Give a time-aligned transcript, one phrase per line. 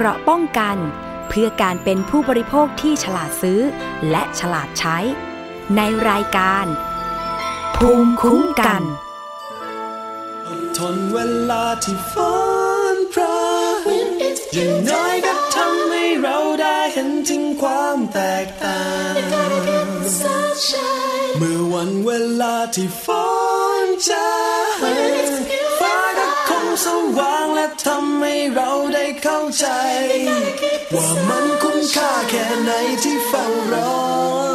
[0.00, 0.76] เกราะป้องกัน
[1.28, 3.60] เพื่อการเป็นผู้บริโภคที่ฉลาดซื้อ
[4.10, 4.98] และฉลาดใช้
[5.76, 6.66] ในรายการ
[7.76, 8.82] ภูมิคุ้มกัน
[10.46, 11.18] อดทนเว
[11.50, 12.14] ลาที่ฝ
[12.94, 13.22] นพร
[14.54, 18.80] อย่างน้อยก็ทำให้เราได้เห็นถึงความแตกต่า
[19.10, 19.12] ง
[21.36, 22.10] เมื่อวันเว
[22.40, 23.06] ลาที่ฝ
[23.84, 24.28] นจา
[24.66, 24.67] ง
[27.18, 29.66] วางและทำให้เราได้เข้าใจ
[30.94, 32.70] ว่ามันคุ้มค่าแค่ไหน
[33.02, 34.47] ที่เฝ้ารอ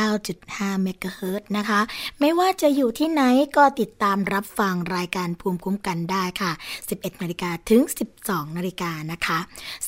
[0.00, 1.80] 89.5เมกะเฮิรตนะคะ
[2.20, 3.22] ไม่ว่าจะอยู่ที่ไหน
[3.56, 6.52] ก็ติดตามรับฟังรายการภูมิคุ้มกันได้ค่ะ
[6.86, 7.82] 11นาฬิกาถึง
[8.20, 9.38] 12นาฬิกานะคะ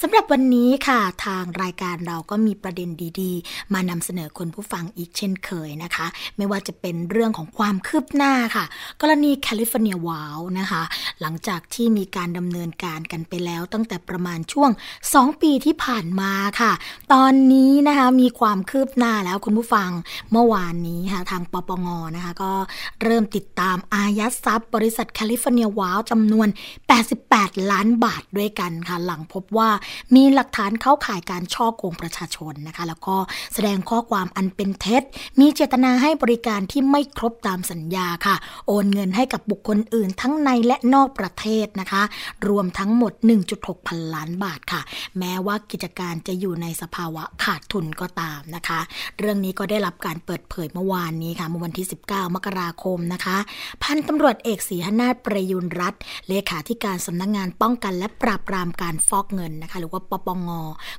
[0.01, 8.65] สำหรับวันนี้ค่ะทางรายการเราก็มีประเด็นดีๆ มานำเสนอคุณผู้ฟังอีกเช่นเคยนะคะ ไม่ว่าจะเป็นเรื่องของความคืบหน้าค่ะ
[9.01, 10.83] กรณีแคลิฟอร์เนีย ว้าวนะคะ
[11.21, 14.71] หลังจากที่มีการดำเนินการกันไปแล้ว ตั้งแต่ประมาณช่วง
[15.07, 16.73] 2 ปีที่ผ่านมาค่ะ
[17.13, 19.91] ตอนนี้นะคะมีความคืบหน้าแล้วคุณผู้ฟัง
[20.33, 21.87] เมื่อวานนี้ค่ะทางปปง
[22.17, 22.53] นะคะ ก็
[23.03, 26.49] เริ่มติดตามอายัดทรัพย์ บริษัทแคลิฟอร์เนียวาวจำนวน
[27.11, 29.71] 88 ล้านบาทด้วยกันค่ะ หลังพบว่า
[30.15, 33.17] มีหลักฐานเข้าข่ายการช่อโกงประชาชนนะคะ แล้วก็
[33.55, 35.03] แสดงข้อความอันเป็นเท็จ
[35.41, 38.37] มีเจตนาให้บริการที่ไม่ครบตามสัญญาค่ะ
[38.67, 42.03] โอนเงินให้กับบุคคลอื่นทั้งในและนอกประเทศนะคะ
[42.49, 43.13] รวมทั้งหมด
[43.51, 44.81] 1.6 พันล้านบาทค่ะ
[45.19, 48.81] แม้ว่ากิจการจะอยู่ในสภาวะขาดทุนก็ตามนะคะ
[49.19, 53.37] เรื่องนี้ก็ได้รับการเปิดเผยเมื่อวานนี้ค่ะเมื่อวันที่ 19 มกราคมนะคะ
[53.83, 60.49] พันตำรวจเอกศรีหนาถประยุนรัตน์เลขาธิการสำนักงานป้องกันและปราบปรามการฟอกเงินนะคะ หรือว่าปปง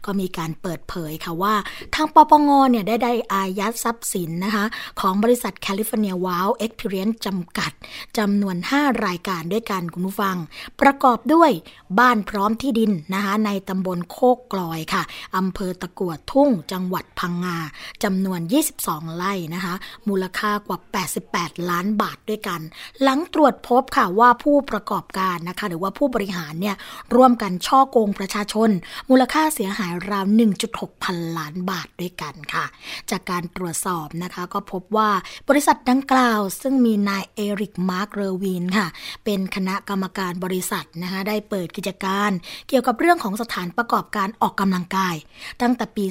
[0.06, 1.54] ก็มีการเปิดเผยค่ะว่า
[1.96, 4.55] ทางปปงเนี่ยได้ได้อายัดทรัพย์สินนะคะ
[5.00, 7.72] ของบริษัทแคลิฟอร์เนีย ว้าวเอ็กซ์พีเรียนซ์ จำกัด
[8.18, 10.38] จำนวน 5 รายการด้วยกันคุณผู้ฟัง
[10.82, 11.52] ประกอบด้วย
[12.00, 15.04] บ้านพร้อมที่ดินนะคะ ในตำบลโคกกลอยค่ะ
[15.38, 17.58] อำเภอตะกัวทุ่งจังหวัดพังงา
[18.04, 18.40] จำนวน
[18.78, 19.74] 22 ไร่นะคะ
[20.08, 20.80] มูลค่ากว่า
[21.24, 22.62] 88 ล้านบาทด้วยกัน
[23.02, 26.76] หลังตรวจพบค่ะว่าผู้ประกอบการนะคะ หรือว่าผู้บริหารเนี่ย
[27.16, 28.70] ร่วมกันช่อโกงประชาชน
[29.10, 30.26] มูลค่าเสียหายราว
[30.66, 32.66] 1.6 พันล้านบาทด้วยกันค่ะ
[33.12, 35.10] จากการตรวจสอบนะคะก็พบว่า
[35.50, 38.88] บริษัทดังกล่าวซึ่งมีนายเอริกมาร์กเรวีนค่ะ
[39.26, 42.32] เป็นคณะกรรมการบริษัทนะคะได้เปิดกิจการ
[42.68, 45.16] เกี่ยวกับเรื่องของสถานประกอบการออกกำลังกาย
[45.62, 46.06] ตั้งแต่ปี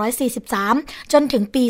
[0.00, 1.64] 2543 จนถึงปี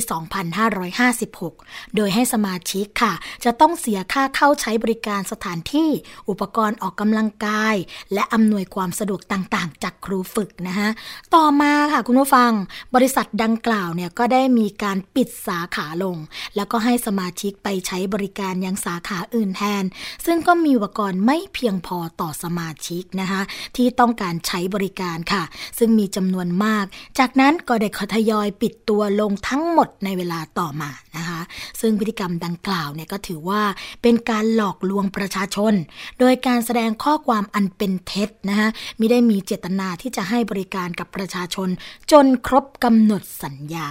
[1.15, 3.13] 2556 โดยให้สมาชิกค่ะ
[3.45, 5.91] จะต้องเสียค่าเข้าใช้บริการสถานที่
[6.29, 7.75] อุปกรณ์ออกกำลังกาย
[8.15, 10.89] และอำนวยความสะดวกต่างๆ จากครูฝึกนะคะ
[11.35, 12.53] ต่อมาค่ะคุณผู้ฟัง
[12.95, 16.17] บริษัทดังกล่าวเนี่ยก็ได้มีการปิดสาขาลง
[16.57, 19.85] แล้วก็ให้สมาชิกไปใช้บริการยังสาขาอื่นแทน
[20.27, 23.43] ซึ่งก็มีอุปกรณ์ไม่เพียงพอต่อสมาชิกนะคะ
[23.77, 25.43] ที่ต้องการใช้บริการค่ะ
[25.79, 26.85] ซึ่งมีจำนวนมาก
[27.19, 31.41] จากนั้นก็ได้ทยอยปิดตัวลงทั้งหมดในเวลาต่อมานะคะ
[31.81, 33.63] ซึ่งพฤติกรรมดังกล่าวเนี่ยก็ถือว่า
[34.03, 35.75] เป็นการหลอกลวงประชาชน
[36.19, 38.69] โดยการแสดงข้อความอันเป็นเท็จนะคะ
[38.99, 41.69] มิได้มีเจตนาที่จะให้บริการกับประชาชน
[42.13, 43.89] จนครบกำหนดสัญญา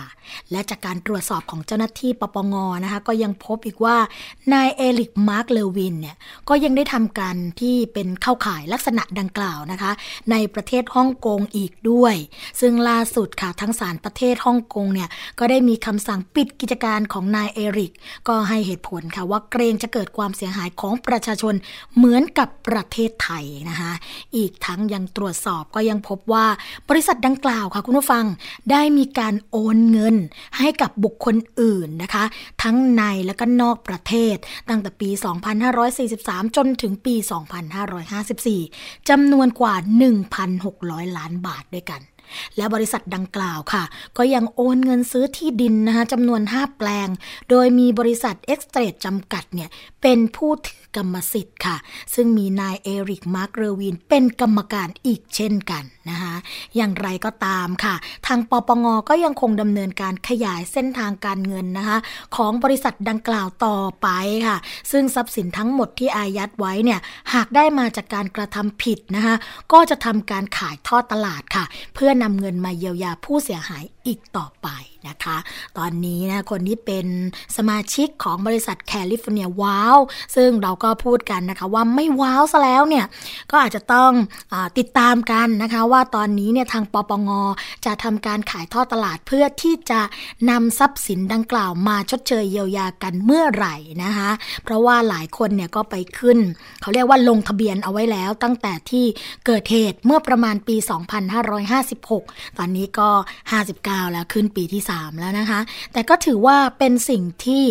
[0.51, 3.97] และจากการตรวจสอบของเจ้าหน้าที่ปปงนะคะก็ยังพบอีกว่า
[4.53, 6.15] นายเอลิกมาร์กเลวินเนี่ย
[6.49, 9.91] ก็ยังได้ทำการที่เป็นเข้าข่ายลักษณะดังกล่าวนะคะ
[10.31, 12.15] ในประเทศฮ่องกงอีกด้วย
[12.59, 17.93] ซึ่งล่าสุดค่ะทั้งศาลประเทศฮ่องกงเนี่ยก็ได้มีคำสั่งปิดกิจการของนายเอริก
[18.27, 21.53] ก็ให้เหตุผลค่ะว่าเกรงจะเกิดความเสียหายของประชาชน
[21.95, 23.91] เหมือนกับประเทศไทยนะคะ
[24.35, 26.45] อีกทั้งยังตรวจสอบก็ยังพบว่า
[26.89, 28.25] บริษัทดังกล่าวค่ะคุณผู้ฟัง
[28.71, 30.15] ได้มีการโอนเงิน
[30.57, 32.23] ให้กับบุคคลอื่นนะคะ
[32.63, 34.35] ทั้งในและก็นอกประเทศ
[34.69, 35.09] ตั้งแต่ปี
[35.83, 37.15] 2543 จนถึงปี
[38.51, 39.75] 2554 จำนวนกว่า
[40.45, 42.01] 1,600 ล้านบาทด้วยกัน
[42.57, 43.83] และบริษัทดังกล่าวค่ะ
[44.17, 47.07] ก็ยังโอนเงินซื้อที่ดินนะคะจำนวน 5 แปลง
[47.49, 49.69] โดยมีบริษัทเอ็กซ์เตรดจำกัดเนี่ย
[50.01, 51.77] เป็นผู้ถือกรรมสิทธิ์ค่ะ
[52.13, 56.35] ซึ่งมีนายเอริค มาร์ค เลวีนเป็นกรรมการอีกเช่นกันนะคะ
[56.75, 57.95] อย่างไรก็ตามค่ะ
[58.27, 61.97] ทางปปงก็ยังคงดำเนินการขยายเส้นทางการเงินนะคะ
[62.35, 64.07] ของบริษัทดังกล่าวต่อไป
[64.47, 64.57] ค่ะ
[64.91, 66.99] ซึ่งทรัพย์สินทั้งหมดที่อายัดไว้เนี่ย
[67.33, 69.35] หากได้มาจากการกระทำผิดนะคะ
[69.73, 74.67] ก็จะทำการขายทอดตลาดค่ะ เพื่อนำเงินินมาเยียวยาผู้เสียหาย อีกต่อไป
[75.09, 75.37] นะคะ
[75.77, 77.07] ตอนนี้นะคนที่เป็น
[77.57, 79.97] สมาชิกของบริษัทแคลิฟอร์เนียว้าว
[80.35, 83.05] ซึ่งเราก็พูดกันนะคะว่าไม่ว้าวซะแล้วเนี่ย
[83.51, 84.11] ก็อาจจะต้อง
[84.53, 87.29] อติดตามกันนะคะว่าตอนนี้เนี่ยทางปปง
[87.85, 90.01] จะทำการขายทอดตลาดเพื่อที่จะ
[90.49, 94.29] นำทรัพย์สินดังกล่าวมาชดเชยเยียวยากันเมื่อไหร่นะคะ
[94.63, 96.37] เพราะว่าหลายคนเนี่ยก็ไปขึ้น
[96.81, 99.05] เขาเรียกว่าลงทะเบียนเอาไว้แล้ว ตั้งแต่ที่
[99.45, 100.75] เกิดเหตุเมื่อประมาณปี
[102.07, 103.09] 2556 ตอนนี้ก็
[103.51, 105.59] 59แล้วขึ้นปีที่ 3 แล้วนะคะ
[105.93, 107.63] แต่ก็ถือว่าเป็นสิ่งที่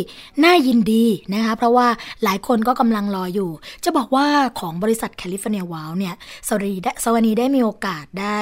[0.44, 1.88] น่ายินดีนะคะ เพราะว่า
[2.24, 3.50] หลายคนก็กำลังรออยู่
[3.84, 4.26] จะบอกว่า
[4.60, 6.14] ของบริษัทแคลิฟอร์เนียวาวเนี่ย
[6.48, 8.38] สวรีสวัสดีได้มีโอกาสได้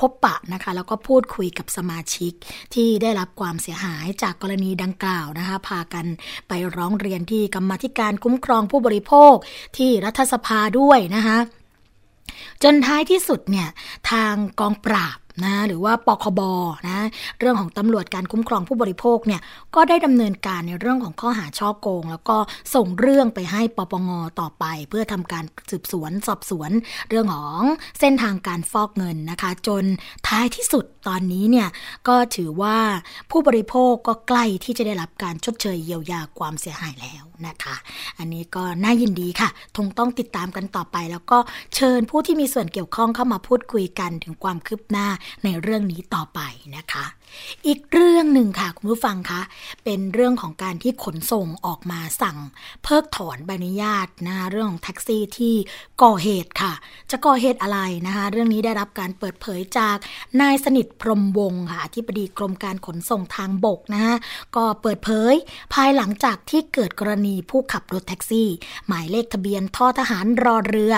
[0.00, 2.32] พบปะนะคะ แล้วก็พูดคุยกับสมาชิก
[2.74, 6.06] ที่ได้รับความเสียหายจากกรณีดังกล่าวนะคะ พากัน
[6.48, 9.34] ไปร้องเรียนที่กรรมธิการคุ้มครองผู้บริโภค
[9.76, 11.38] ที่รัฐสภาด้วยนะคะ
[12.62, 13.68] จนท้ายที่สุดเนี่ย
[14.10, 16.40] ทางกองปราบ นะหรือว่าปคบ
[16.88, 17.06] นะ
[17.40, 19.40] เรื่องของตำรวจการคุ้มครองผู้บริโภคเนี่ย
[19.74, 22.36] ก็ได้ดำเนินการในเรื่องของข้อหาช่อโกง แล้วก็
[22.74, 26.70] ส่งเรื่องไปให้ปปงต่อไป เพื่อทำการสืบสวนสอบสวน
[27.08, 27.62] เรื่องของ
[28.00, 29.84] เส้นทางการฟอกเงินนะคะ จน
[30.28, 31.68] ท้ายที่สุดตอนนี้เนี่ย
[32.08, 32.76] ก็ถือว่า
[33.30, 37.76] ผู้บริโภคก็ใกล้ที่จะได้รับการชดเชยเยียวยาความเสียหายแล้วนะคะ
[38.18, 41.38] อันนี้ก็น่ายินดีค่ะคงต้องติดตามกันต่อไป แล้วก็
[41.74, 45.06] เชิญผู้ที่มีส่วนเกี่ยวข้องเข้ามาพูดคุยกันถึงความคืบหน้า
[45.44, 46.40] ในเรื่องนี้ต่อไป
[46.76, 47.04] นะคะ
[47.66, 49.40] อีกเรื่องหนึ่งค่ะคุณผู้ฟังคะ
[49.84, 52.38] เป็นเรื่องของการที่ขนส่งออกมาสั่ง
[52.82, 55.54] เพิกถอนใบอนุญาตนะคะเรื่องของแท็กซี่ที่
[56.02, 56.72] ก่อเหตุค่ะ
[57.10, 59.96] จะก่อเหตุอะไรนะคะ เรื่องนี้ได้รับการเปิดเผยจาก
[60.40, 64.14] นายสนิทพรมวงศ์ค่ะที่ปดีกรมการขนส่งทางบกนะคะ
[64.56, 65.34] ก็เปิดเผย
[65.74, 68.48] ภายหลังจากที่เกิดกรณีผู้ขับรถแท็กซี่
[68.86, 70.94] หมายเลขทะเบียนท่อทหารรอเรือ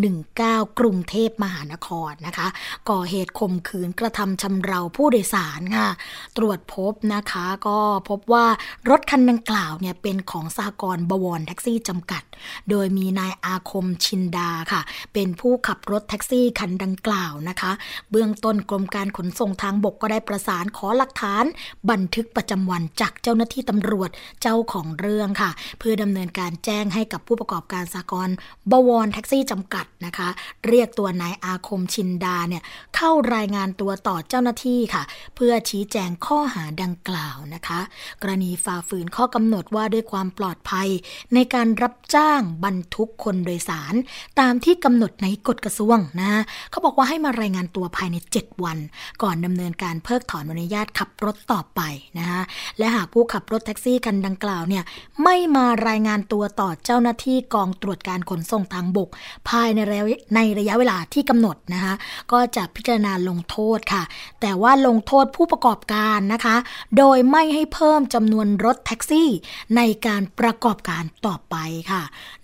[0.00, 2.48] 4119 กรุงเทพมหานครนะคะ
[2.90, 5.88] ก่อเหตุข่มขืนกระทำชำเราผูู้้โดยสารค่ะ
[6.36, 8.46] ตรวจพบนะคะ ก็พบว่า
[8.90, 12.22] รถคันดังกล่าวเนี่ยเป็นของสหกรณ์บวรแท็กซี่จำกัด
[12.70, 14.80] โดยมีนายอาคมชินดาค่ะ
[15.14, 17.72] เป็นผู้ขับรถแท็กซี่คันดังกล่าวนะคะ
[18.10, 21.44] เบื้องต้นกรมการขนส่งทางบกก็ได้ประสานขอหลักฐาน
[21.90, 24.10] บันทึกประจำวันจากเจ้าหน้าที่ตำรวจ
[24.42, 28.28] เจ้าของเรื่องค่ะ เพื่อดำเนินการแจ้งให้กับผู้ประกอบการสากล
[28.70, 30.28] บวรแท็กซี่จำกัดนะคะ
[30.66, 32.62] เรียกตัวนายอาคมชินดาเนี่ย
[32.96, 34.97] เข้ารายงานตัวต่อเจ้าหน้าที่ค่ะ
[35.34, 37.80] เพื่อชี้แจงข้อหาดังกล่าวนะคะ
[38.22, 40.88] กรณีฝ่าฝืนข้อกำหนดว่าด้วยความปลอดภัย
[41.34, 43.94] ในการรับจ้างบรรทุกคนโดยสาร
[44.40, 48.78] ตามที่กำหนดในกฎกระทรวงนะเขาบอกว่าให้มารายงานตัวภายใน 7 วัน
[49.22, 51.80] ก่อนดำเนินการเพิกถอนอนุญาตขับรถต่อไป
[52.18, 52.40] นะคะ
[52.78, 54.84] และหากผู้ขับรถแท็กซี่คันดังกล่าวเนี่ย
[55.24, 59.08] ไม่มารายงานตัวต่อเจ้าหน้าที่กองตรวจการขนส่งทางบก
[59.48, 61.94] ภายในระยะในระยะเวลาที่กำหนดนะคะ
[62.32, 64.02] ก็จะพิจารณาลงโทษค่ะ
[64.40, 66.56] แต่ว่าลงโทษผู้ประกอบการนะคะ
[66.98, 69.28] โดยไม่ให้เพิ่มจำนวนรถแท็กซี่
[69.76, 71.56] ในการประกอบการต่อไป
[71.90, 72.02] ค่ะ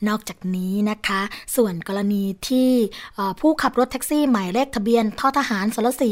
[0.08, 1.20] นอกจากนี้นะคะ
[1.56, 2.70] ส่วนกรณีที่
[3.40, 6.10] ผู้ขับรถแท็กซี่หมายเลขทะเบียนทอทหารสรสี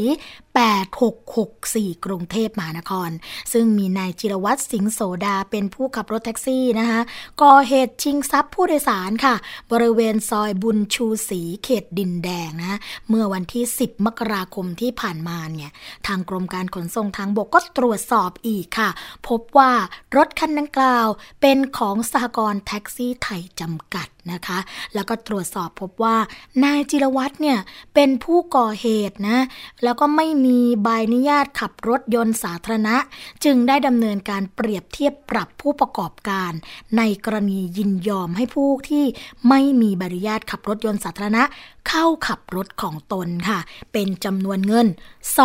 [1.21, 3.09] 8664 กรุงเทพมหานคร
[3.53, 6.99] ซึ่งมีนายจิรวัตรสิงห์โสดาเป็นผู้ขับรถแท็กซี่นะคะ
[7.41, 9.35] ก่อเหตุชิงทรัพย์ผู้โดยสารค่ะ
[9.71, 15.71] บริเวณซอยบุญชูศรีเขตดินแดงนะ เมื่อวันที่ 10 มกราคมที่ผ่านมาเนี่ย
[16.07, 18.89] ทางกรมการขนส่งทางบกก็ตรวจสอบอีกค่ะ
[19.27, 19.71] พบว่า
[20.17, 21.07] รถคันดังกล่าว
[21.41, 24.59] เป็นของสหกรณ์แท็กซี่ไทยจำกัดนะคะ
[24.93, 26.17] แล้วก็ตรวจสอบพบว่า
[26.63, 27.59] นายจิรวัตรเนี่ย
[27.93, 29.39] เป็นผู้ก่อเหตุนะ
[29.83, 32.95] แล้วก็ไม่มีใบอนุญาตขับรถยนต์สาธารณะ
[33.43, 36.51] จึงได้ดำเนินการเปรียบเทียบปรับผู้ประกอบการ
[36.97, 39.05] ในกรณียินยอมให้ผู้ที่
[39.49, 41.43] ไม่มีใบอนุญาตขับรถยนต์สาธารณะ
[41.89, 43.59] เข้าขับรถของตนค่ะ
[43.93, 44.87] เป็นจำนวนเงิน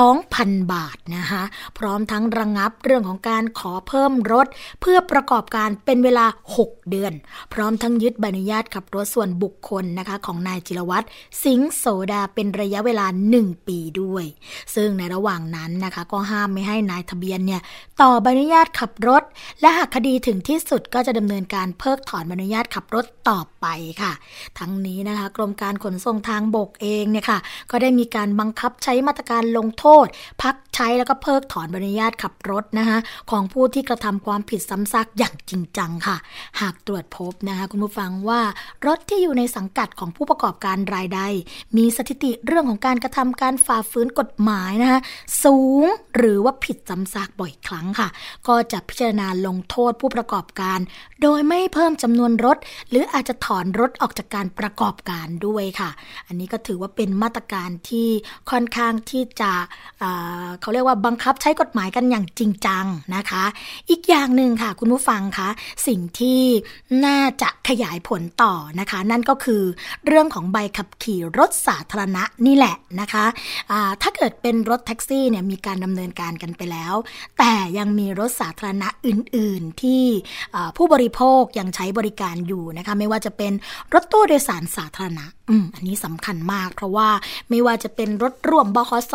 [0.07, 1.43] 2,000 บาทนะคะ
[1.79, 4.47] พร้อมทั้งระงงับเรื่องของการขอเพิ่มรถ
[4.81, 6.27] เพื่อประกอบการเป็นเวลา
[6.59, 7.13] 6 เดือน
[7.53, 11.07] พร้อมทั้งยึดใบอนุญาตขับรถส่วนบุคคลนะคะของนายจิรวัตร
[11.45, 13.07] สิงห์โสดาเป็นระยะเวลา
[13.37, 14.25] 1 ปีด้วย
[14.75, 17.63] ซึ่งในระหว่างนั้นนะคะก็ห้ามไม่ให้นายทะเบียนเนี่ย
[18.01, 19.23] ต่อใบอนุญาตขับรถ
[19.61, 23.67] และหากคดีถึงที่สุดก็จะดำเนินการเพิกถอนใบอนุญาตขับรถต่อไป
[24.03, 24.13] ค่ะ
[24.59, 27.39] ทั้งนี้นะคะกรมการขนส่งทางบกเองเนี่ยค่ะ
[27.71, 30.07] ก็ได้มีการบังคับใช้มาตรการลงโทษ
[30.43, 32.99] พักใช้แล้วก็เพิกถอนใบอนุญาตขับรถนะคะ
[33.31, 36.17] ของผู้ที่กระทำความผิดซ้ำซากอย่างจริงจังค่ะ
[36.61, 38.41] หากตรวจพบนะคะคุณผู้ฟังว่า
[38.87, 41.21] รถที่อยู่ในสังกัดของผู้ประกอบการรายใด
[41.77, 45.01] มีสถิติเรื่องของการกระทำการฝ่าฝืนกฎหมายนะคะ
[45.45, 45.85] สูง
[46.17, 48.09] หรือว่าผิดซ้ำซากบ่อยครั้งค่ะ
[48.49, 50.79] ก็จะพิจารณาลงโทษผู้ประกอบการ
[51.23, 52.57] โดยไม่เพิ่มจำนวนรถ
[52.91, 55.91] หรืออาจจะถอนรถออกจากการประกอบการด้วยค่ะ
[56.27, 58.09] อันนี้ก็ถือว่าเป็นมาตรการที่
[58.51, 59.53] ค่อนข้างที่จะ
[59.99, 62.87] เเขาเรียกว่าบังคับใช้กฎหมายกันอย่างจริงจัง
[63.17, 63.45] นะคะ
[63.91, 65.49] อีกอย่างหนึ่งค่ะ คุณผู้ฟังคะ
[65.87, 66.43] สิ่งที่
[67.05, 68.48] น่าจะขยายผลต่อ
[68.81, 69.63] นะคะ นั่นก็คือ
[70.07, 73.25] เรื่องของใบขับขี่รถสาธารณะนี่แหละนะคะ
[74.03, 76.95] ถ้าเกิดเป็นรถแท็กซี่เนี่ยมีการดำเนินการกันไปแล้ว
[77.39, 80.05] แต่ยังมีรถสาธารณะอื่น ๆ ที่
[80.77, 83.53] ผู้บริโภคยังใช้บริการอยู่นะคะไม่ว่าจะเป็น
[83.95, 87.09] รถตู้โดยสารสาธารณะอืมอันนี้สำคัญมาก เพราะว่า
[87.51, 89.15] ไม่ว่าจะเป็นรถร่วมบขส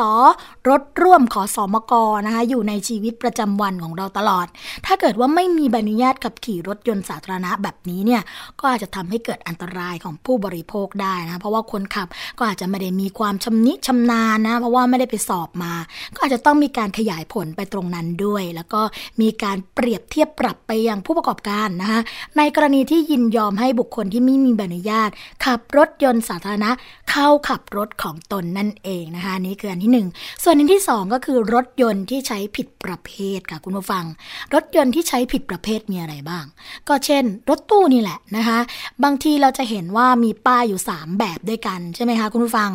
[0.70, 1.94] รถร่วมขอสอมก
[2.26, 4.48] นะคะอยู่ในชีวิตประจำวันของเราตลอด
[4.86, 8.22] ถ้าเกิดว่าไม่มีใบอนุญาตขับขี่รถยนต์สาธารณะแบบนี้เนี่ย
[8.60, 15.74] ก็อาจจะทำให้เกิดอันตรายของผู้บริโภคได้นะ เพราะว่าคนขับก็อาจจะไม่ได้มีความชำนิชำนาญนะ เพราะว่าไม่ได้ไปสอบมา
[16.16, 18.82] ก็อาจจะต้องมีการขยายผลไปตรงนั้นด้วย แล้วก็
[19.22, 22.00] มีการเปรียบเทียบปรับไปยังผู้ประกอบการนะคะ
[22.38, 25.10] ในกรณีที่ยินยอมให้บุคคลที่ไม่มีใบอนุญาต
[25.46, 26.72] ขับรถยนต์สาธารณะ
[27.12, 30.08] เข้าขับรถของตนนั่นเองนะคะนี่คืออันที่หนึ่ง
[30.44, 34.06] ส่วนอันที่สองก็คือรถยนต์ที่ใช้ผิดประเภทค่ะคุณผู้ฟัง
[34.54, 36.46] รถยนต์ที่ใช้ผิดประเภทมีอะไรบ้าง
[36.88, 38.60] ก็เช่น รถตู้นี่แหละนะคะ
[39.04, 42.72] บางที่เราจะเห็นว่ามีป้ายอยู่ 3 แบบด้วยกันใช่ไหมคะคุณผู้ฟัง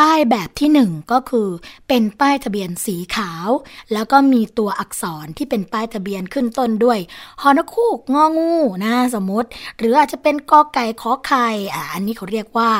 [0.00, 1.48] ป้ายแบบที่หนึ่งก็คือ
[1.88, 3.48] เป็นป้ายทะเบียนสีขาว
[3.92, 6.98] แล้วก็มีตัวอักษรที่เป็นป้ายทะเบียนขึ้นต้นด้วย
[7.42, 9.48] ฮอนคูกงองูนะสมมติ
[9.78, 12.70] หรืออาจจะเป็นกอไก่ขอไข่อ่าอันนี้เขาเรียกว่า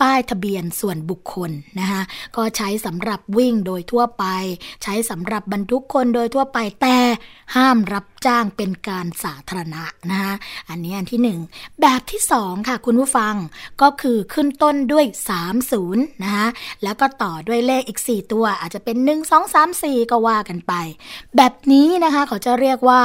[0.00, 1.50] ป้ายทะเบียนส่วนบุคคล
[1.80, 2.02] นะคะ
[2.36, 4.24] ก็ใช้สำหรับวิ่งโดยทั่วไป
[4.82, 6.98] ใช้สำหรับบรรทุกคนโดยทั่วไปแต่
[7.56, 10.34] ห้ามรับ จ้างเป็นการสาธารณะนะคะ
[10.68, 11.40] อันนี้อันที่หนึ่ง
[11.80, 13.34] แบบที่สองค่ะคุณผู้ฟัง
[13.82, 15.04] ก็คือขึ้นต้นด้วย
[15.64, 16.46] 30นะคะ
[16.82, 20.72] แล้วก็ต่อด้วยเลขอีก 4 ตัวอาจจะเป็น 1 2 3 4 ก็ว่ากันไป
[21.36, 23.00] แบบนี้นะคะเขาจะเรียกว่า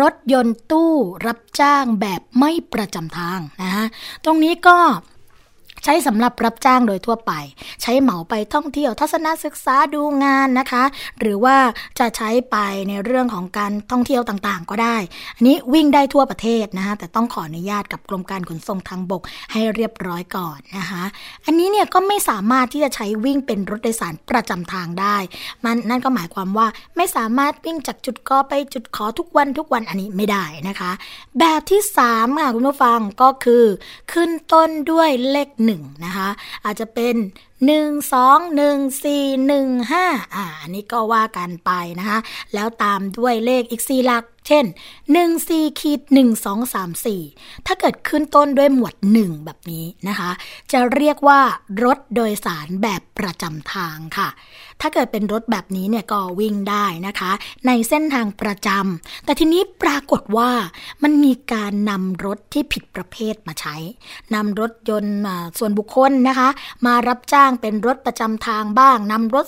[0.00, 0.92] รถยนต์ตู้
[1.26, 3.84] รับจ้างแบบไม่ประจำทางนะคะ
[4.24, 4.78] ตรงนี้ก็
[5.84, 7.32] ใช้สำหรับรับจ้างโดยทั่วไป
[7.82, 10.84] ใช้เหมาไปท่องเที่ยวทัศนศึกษาดูงานนะคะ
[11.20, 11.56] หรือว่า
[11.98, 12.56] จะใช้ไป
[12.88, 14.96] ในเรื่องของการท่องเที่ยวต่างๆ ก็ได้
[15.36, 21.02] อันนี้วิ่งได้ทั่วประเทศนะคะแต่ต้องขออนุญาตกับกรมการขนส่งทางบกให้เรียบร้อยก่อนนะคะ
[21.46, 25.16] อันนี้เนี่ยก็ไม่สามารถที่จะใช้วิ่งเป็นรถโดยสารประจำทางได้
[25.64, 26.66] มันนั่นก็หมายความว่า
[26.96, 30.90] ไม่สามารถวิ่งจากจุดกอไปจุดขอทุกวันทุกวันอันนี้ไม่ได้นะคะ
[31.38, 33.64] แบบที่3ค่ะคุณผู้ฟังก็คือ
[34.12, 35.71] ขึ้นต้นด้วยเลขหนึ่ง
[36.04, 36.28] นะคะ
[36.64, 37.14] อาจจะเป็น
[37.62, 42.18] 1 2 1 4 1 5อ่าอันนี้ก็ว่ากันไปนะคะ
[42.54, 44.64] แล้วตามด้วยเลขอีก 4 หลัก เช่น
[45.10, 50.30] 1 4ขีด1 2 3 4 ถ้าเกิดขึ้นต้นด้วยหมวด 1 แบบนี้นะคะ
[50.72, 51.40] จะเรียกว่า
[51.84, 54.28] รถโดยสารแบบประจำทางค่ะ
[54.80, 57.30] ถ้าเกิดเป็นรถแบบนี้เนี่ยก็วิ่งได้นะคะ
[57.66, 60.50] ในเส้นทางประจำแต่ทีนี้ปรากฏว่า
[61.02, 63.76] มันมีการนำรถที่ผิดประเภทมาใช้
[64.34, 65.16] นำรถยนต์
[65.58, 66.48] ส่วนบุคคลนะคะ
[66.86, 69.46] มารับจ้างเป็นรถประจำทางบ้างนำรถ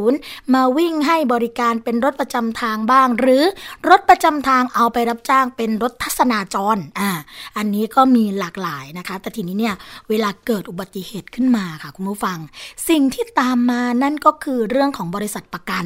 [0.00, 3.42] 30 มาวิ่งให้บริการเป็นรถประจำทางบ้าง หรือ
[3.88, 7.10] รถประจำทางเอาไปรับจ้างเป็นรถทัศนาจรอ่า
[7.56, 9.74] อันนี้ก็มีหลากหลายนะคะ แต่ทีนี้เนี่ย
[10.08, 12.38] เวลาเกิดอุบัติเหตุขึ้นมาค่ะคุณผู้ฟัง
[12.88, 15.84] สิ่งที่ตามมานั่นก็คือเรื่องของบริษัทประกัน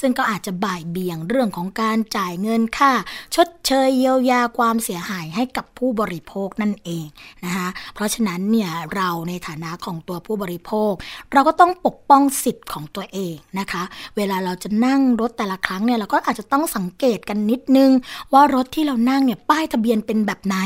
[0.00, 2.92] ซึ่งก็อาจจะบ่ายเบี่ยงเรื่องของการจ่ายเงินค่า
[3.34, 7.06] ชดเชยเยียวยาความเสียหายให้กับผู้บริโภคนั่นเอง
[7.44, 10.92] นะคะเพราะฉะนั้นเนี่ยเราในฐานะของตัวผู้บริโภค
[11.32, 13.82] เราก็ต้องปกป้องสิทธิ์ของตัวเองนะคะ
[14.16, 17.90] เวลาเราจะนั่งรถแต่ละครั้งเนี่ยเราก็อาจจะต้องสังเกตกันนิดนึง
[18.32, 20.56] ว่ารถที่เรานั่งเนี่ยป้ายทะเบียนเป็นแบบไหน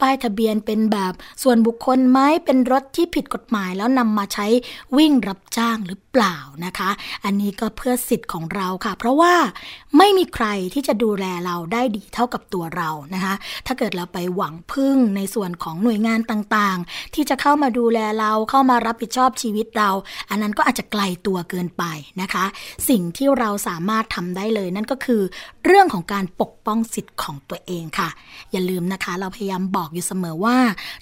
[0.00, 4.46] ป้ายทะเบียนเป็นแบบส่วนบุคคลไหมเป็นรถที่ผิดกฎหมาย แล้วนำมาใช้
[4.96, 6.90] วิ่งรับจ้างหรือเปล่านะคะ
[7.24, 9.34] อันนี้ก็เพื่อสิทธิ์ของเราค่ะ เพราะว่า
[9.98, 13.34] ไม่มีใครที่จะดูแลเราได้ดีเท่ากับตัวเรานะคะ
[13.66, 19.90] ถ้าเกิดเราไปหวังพึ่งในส่วนของหน่วยงานต่างๆ ที่จะเข้ามาดูแลเราเข้ามารับผิดชอบชีวิตเรา
[20.30, 21.84] อันนั้นก็อาจจะไกลตัวเกินไป
[22.22, 22.44] นะคะ
[22.88, 25.22] สิ่งที่เราสามารถทำได้เลย นั่นก็คือ
[25.64, 28.08] เรื่องของการปกป้องสิทธิ์ของตัวเองค่ะ
[28.52, 30.58] อย่าลืมนะคะเราพยายามบอกอยู่เสมอว่า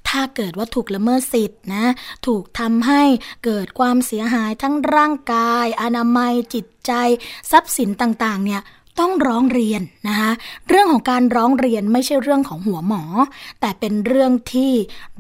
[0.09, 1.85] ถ้าเกิดว่าถูกละเมิดสิทธิ์นะ
[2.27, 3.03] ถูกทำให้
[3.45, 6.93] เกิดความเสียหายทั้งร่างกาย อนามัยจิตใจ
[7.51, 8.63] ทรัพย์สินต่างๆเนี่ย
[9.01, 10.31] ต้องร้องเรียนนะคะ
[10.69, 13.03] เรื่องของการร้องเรียนไม่ใช่เรื่องของหัวหมอ
[13.61, 14.73] แต่เป็นเรื่องที่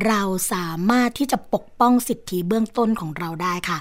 [0.06, 3.78] เราสามารถที่จะปกป้องสิทธิเบื้องต้นของเราได้ค่ะ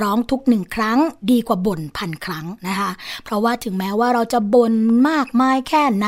[0.00, 0.98] ร้องทุกหนึ่งครั้ง
[1.30, 2.90] ดีกว่าบ่นพันครั้งนะคะ
[3.24, 4.74] เพราะว่าถึงแม้ว่าเราจะบ่น
[5.08, 6.06] มากมายแค่ไหน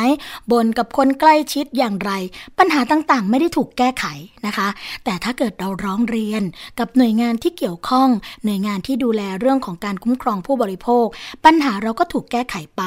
[0.53, 2.13] บ่นกับคนใกล้ชิดอย่างไร
[2.59, 4.05] ปัญหาต่างๆ ไม่ได้ถูกแก้ไข
[4.47, 4.69] นะคะ
[5.05, 6.43] แต่ถ้าเกิดเราร้องเรียน
[6.79, 8.09] กับหน่วยงานที่เกี่ยวข้อง
[8.45, 11.07] หน่วยงานที่ดูแลเรื่องของการคุ้มครองผู้บริโภค
[11.45, 12.83] ปัญหาเราก็ถูกแก้ไขไป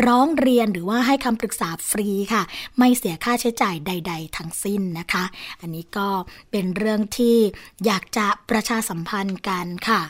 [0.05, 2.41] ร้องเรียนหรือว่าให้คำปรึกษาฟรีค่ะ
[2.77, 5.23] ไม่เสียค่าใช้จ่ายใด ๆ ทั้งสิ้นนะคะ
[5.61, 6.07] อันนี้ก็
[6.51, 7.37] เป็นเรื่องที่
[7.85, 10.01] อยากจะประชาสัมพันธ์กันค่ะ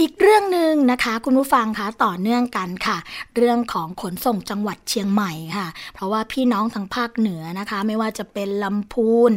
[0.00, 2.98] อีกเรื่องหนึ่งนะคะ คุณผู้ฟังคะต่อเนื่องกันค่ะ
[3.36, 9.32] เรื่องของขนส่งจังหวัดเชียงใหม่ค่ะ เพราะว่าพี่น้องทางภาคเหนือนะคะ ไม่ว่าจะเป็นลำพูน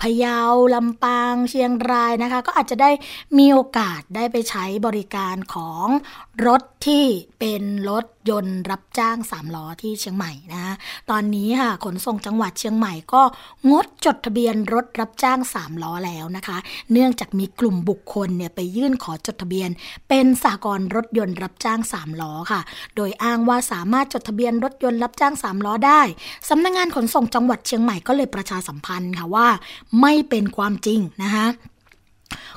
[0.00, 0.40] พะเยา
[0.74, 2.90] ลำปาง เชียงรายนะคะ ก็อาจจะได้
[3.38, 5.86] มีโอกาสได้ไปใช้บริการของ
[6.46, 7.04] รถที่
[7.40, 10.74] เป็นรถยนต์รับจ้างสามล้อที่เชียงใหม่นะ
[11.10, 13.22] ตอนนี้ค่ะขนส่งจังหวัดเชียงใหม่ก็
[13.70, 16.58] งดจดทะเบียนรถรับจ้างสามล้อแล้วนะคะ
[16.92, 19.70] เนื่องจากมีกลุ่มบุคคลเนี่ยไปยื่นขอจดทะเบียน
[20.08, 22.60] เป็นสากลรถยนต์รับจ้างสามล้อค่ะ
[22.96, 26.00] โดยอ้างว่าสามารถจดทะเบียนรถยนต์รับจ้างสามล้อได้
[26.48, 29.48] สำนักงงานขนส่งจังหวัดเชียงใหม่ก็เลยประชาสัมพันธ์ค่ะว่า
[30.00, 31.46] ไม่เป็นความจริงนะคะ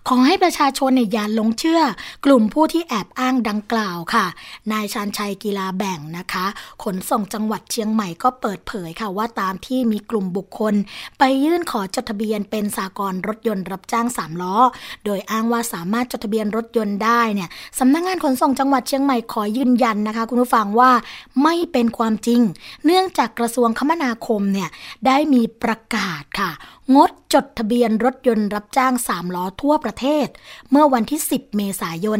[0.09, 1.81] ขอให้ประชาชนเนี่ยอย่าลงเชื่อ
[2.25, 4.25] กลุ่มผู้ที่แอบอ้างดังกล่าวค่ะ
[4.71, 6.45] นายชานชัยกีฬาแบ่งนะคะ
[6.83, 10.73] ขนส่งจังหวัดเชียงใหม่ก็เปิดเผยค่ะว่าตามที่มีกลุ่มบุคคล
[11.19, 14.55] ไปยื่นขอจดทะเบียนเป็นสากลรถยนต์รับจ้างสามล้อ
[15.05, 20.91] โดยอ้างว่าสามารถจดทะเบียนรถยนต์ได้เนี่ยสำนักงงานขนส่งจังหวัดเชียงใหม่ขอยืนยันนะคะ คุณผู้ฟังว่า
[21.43, 22.41] ไม่เป็นความจริง
[22.85, 24.69] เนื่องจากกระทรวงคมนาคมเนี่ย
[25.05, 26.51] ได้มีประกาศค่ะ
[26.95, 30.27] งดจดทะเบียนรถยนต์รับจ้างสามล้อทั่วประเทศ
[30.71, 32.19] เมื่อวันที่ 10 เมษายน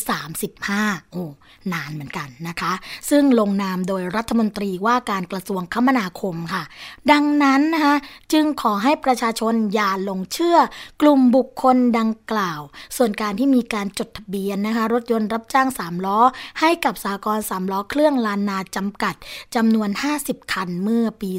[0.00, 1.24] 2535 โอ้
[1.72, 2.72] นานเหมือนกันนะคะ
[3.10, 6.62] ซึ่งลงนามโดยรัฐมนตรีว่าการกระทรวงคมนาคมค่ะ
[7.10, 7.96] ดังนั้นนะคะ
[8.32, 10.56] จึงขอให้ประชาชนอย่าลงเชื่อ
[11.00, 12.60] กลุ่มบุคคลดังกล่าว
[12.96, 16.18] ส่วนการที่มีการจดทะเบียนนะคะรถยนต์รับจ้างสามล้อ
[16.60, 19.14] ให้กับสากลสามล้อเครื่องลานนาจำกัด
[19.54, 21.30] จำนวน 50 คันเมื่อปี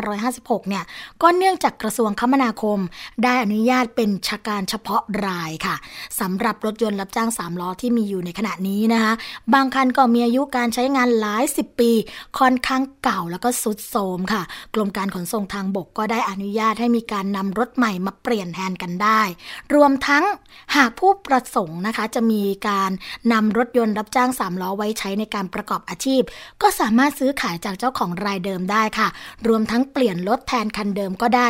[0.00, 0.84] 2556 เนี่ย
[1.22, 2.78] ก็เนื่องจากกระทรวงคมนาคม
[3.24, 5.76] ได้อนุญาตเป็นชาการเฉพาะรายค่ะ
[6.20, 9.12] สำหรับรถยนต์รับจ้างสามล้อที่มีอยู่ในขณะนี้นะคะ
[9.54, 11.92] บางคันก็มีอายุการใช้งานหลายสิบปี
[12.38, 14.42] ค่อนข้างเก่าแล้วก็สุดโทรมค่ะ
[14.74, 19.20] กรมการขนส่งทางบกก็ได้อนุญาตให้มีการนำรถใหม่มาเปลี่ยนแทนกันได้
[19.74, 20.24] รวมทั้ง
[20.76, 22.90] หากผู้ประสงค์นะคะจะมีการ
[23.32, 26.22] นำรถยนต์รับจ้างสามล้อไว้ใช้ในการประกอบอาชีพ
[26.62, 29.08] ก็สามารถซื้อขายจากเจ้าของรายเดิมได้ค่ะ
[29.48, 31.48] รวมทั้งเปลี่ยนรถแทนคันเดิมก็ได้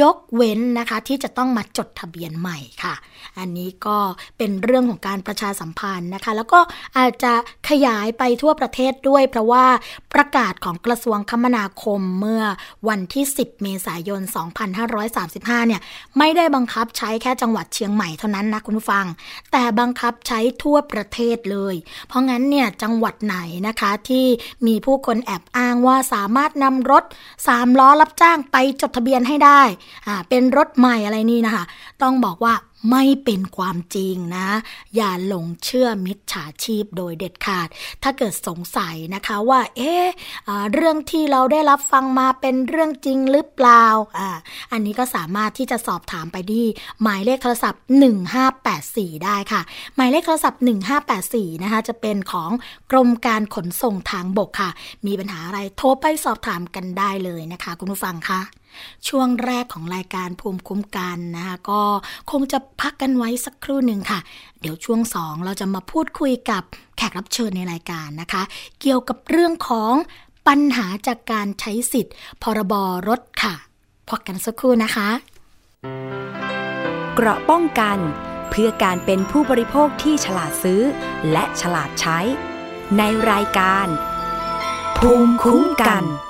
[0.00, 2.94] ยกเว้นนะคะที่จะต้องมาจดทะเบียนใหม่ค่ะ
[3.38, 3.98] อันนี้ก็
[4.38, 6.60] เป็นเรื่องของการประชาสัมพันธ์นะคะ แล้วก็
[6.98, 7.32] อาจจะ
[7.68, 9.64] ขยายไปทั่วประเทศด้วย เพราะว่า
[10.14, 12.42] ประกาศของกระทรวงคมนาคมเมื่อ
[12.88, 14.20] วันที่ 10 เมษายน
[14.94, 15.80] 2535 เนี่ย
[16.18, 19.06] ไม่ได้บังคับใช้แค่จังหวัดเชียงใหม่เท่านั้นนะคุณฟัง
[19.52, 21.74] แต่บังคับใช้ทั่วประเทศเลย
[22.08, 23.36] เพราะงั้นเนี่ยจังหวัดไหน
[23.68, 24.26] นะคะที่
[24.66, 27.04] มีผู้คนแอบอ้างว่าสามารถนำรถ
[27.42, 29.62] 3 ล้อรับจ้างไปจดทะเบียนให้ได้
[30.06, 31.64] อ่าเป็นรถใหม่อะไรนี่นะคะ
[32.02, 32.54] ต้องบอกว่า
[32.90, 34.48] ไม่เป็นความจริงนะ
[34.96, 37.68] อย่าหลงเชื่อมิจฉาชีพโดยเด็ดขาด
[38.02, 40.06] ถ้าเกิดสงสัยนะคะว่า เอ๊ะ
[40.72, 43.86] เรื่องที่เราได้รับฟังมาเป็นเรื่องจริงหรือเปล่า
[44.18, 44.28] อ่า
[44.72, 46.66] อันนี้ก็สามารถที่จะสอบถามไปที่
[47.02, 47.82] หมายเลขโทรศัพท์
[48.48, 49.62] 1584 ได้ค่ะ
[49.96, 50.62] หมายเลขโทรศัพท์
[51.08, 52.50] 1584 นะคะจะเป็นของ
[52.90, 54.70] กรมการขนส่งทางบกค่ะ
[55.06, 58.40] มีปัญหาอะไรโทรไปสอบถามกันได้เลยนะคะ คุณผู้ฟังคะ
[59.08, 61.82] ช่วงแรกของรายการภูมิคุ้มกันนะคะก็
[62.30, 64.20] คงจะพักกันไว้สักครู่หนึ่งค่ะ
[64.60, 66.62] เดี๋ยวช่วงสองเราจะมาพูดคุยกับ
[66.96, 68.42] แขกรับเชิญในรายการนะคะ
[68.80, 69.94] เกี่ยวกับเรื่องของ
[70.48, 72.74] ปัญหาจากการใช้สิทธิ์ พรบ
[73.08, 73.54] รถค่ะ
[74.08, 75.08] พบกันสักครู่นะคะ
[77.14, 77.98] เกราะป้องกัน
[78.50, 80.82] เพื่อการเป็นผู้บริโภคที่ฉลาดซื้อ
[81.32, 82.18] และฉลาดใช้
[82.98, 83.86] ในรายการ
[84.98, 86.29] ภูมิคุ้มกันเ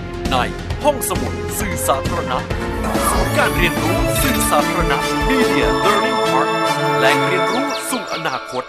[0.31, 0.37] ใน
[0.83, 2.37] ห้องสมุดสื่อสาธารณะ
[3.09, 4.97] ศูนย์การเรียนรู้สื่อสาธารณะ
[5.29, 6.49] Media Learning Park
[6.99, 8.63] แหล่งเรียนรู้สู่อนาคต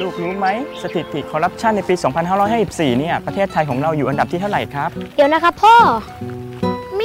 [0.00, 0.46] ลูกรู้ไหม
[0.82, 1.94] สถิติคอร์รัปชันในปี
[2.46, 5.74] 2554 เนี่ย ประเทศไทยของเราอยู่อันดับที่เท่าไหร่ครับ เดี๋ยวนะครับพ่อ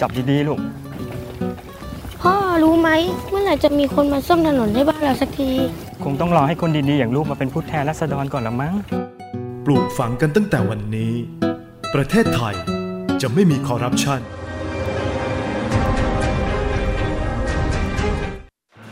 [0.00, 0.60] จับดีๆลูก
[2.22, 2.90] พ่อรู้ไหม
[3.30, 5.50] เมื่อไหร่จะมีคนมาซ่อมถนนให้บ้านเราสักที
[6.04, 8.74] คงต้องรอให้คนดีๆอย่างลูกมาเป็นผู้แทนรัษฎรก่อนละมั้ง
[9.64, 11.12] ปลูกฝังกันตั้งแต่วันนี้
[11.94, 12.54] ประเทศไทย
[13.22, 14.20] จะไม่มีคอร์รัปชัน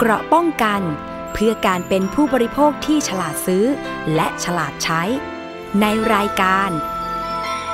[0.00, 0.82] เกราะป้องกัน
[1.32, 3.64] เพื่อการเป็นผู้บริโภคที่ฉลาดซื้อ
[4.14, 5.02] และฉลาดใช้
[5.80, 6.70] ในรายการ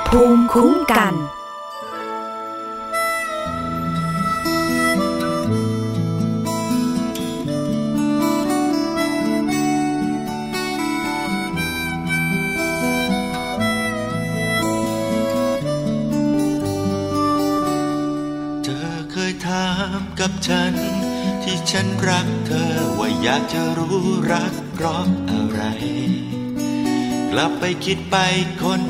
[0.07, 1.15] ภูมิคุ้มกัน
[20.19, 20.94] กับฉัน
[21.71, 23.99] ฉันรักเธอว่าอยากจะรู้
[24.31, 25.61] รักเพราะอะไร
[27.31, 28.17] กลับไปคิดไป
[28.61, 28.81] คน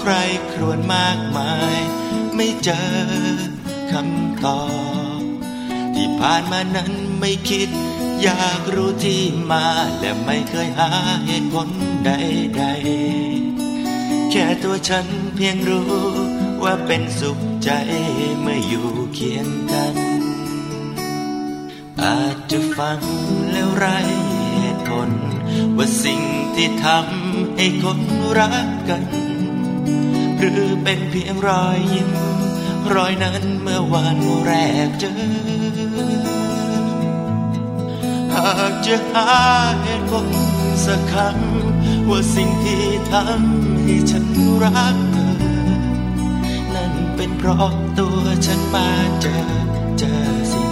[0.00, 0.12] ใคร
[0.52, 1.76] ครวญมากมาย
[2.34, 2.88] ไม่เจอ
[3.92, 4.64] คำตอ
[5.18, 5.20] บ
[5.94, 7.68] ที่ผ่านมานั้นไม่คิด
[8.22, 9.66] อยากรู้ที่มา
[10.00, 10.90] และไม่เคยหา
[11.26, 11.68] เหตุผล
[12.04, 15.90] ใดๆ แค่ตัวฉันเพียงรู้
[16.62, 17.70] ว่าเป็นสุขใจ
[18.40, 20.13] เมื่ออยู่เคียงกัน
[22.04, 23.00] อาจจะฟัง
[23.50, 23.86] แล้วไร
[24.54, 25.10] เหตุผล
[25.76, 26.20] ว่าสิ่ง
[26.54, 27.98] ที่ทำให้คน
[28.38, 29.04] รักกัน
[30.38, 32.10] หรือเป็นเพียงรอยยิ้ม
[32.94, 34.52] รอยนั้นเมื่อวันแร
[34.86, 35.12] กเจอ
[38.34, 39.28] หากจะหา
[39.82, 40.28] เหตุผล
[40.86, 44.24] สักคำว่าสิ่งที่ทำให้ฉัน
[44.62, 45.32] รักเธอ
[46.74, 48.88] นั่นเป็นเพราะตัวฉันมา
[49.20, 49.38] เจอ
[49.98, 50.16] เจอ
[50.52, 50.63] สิ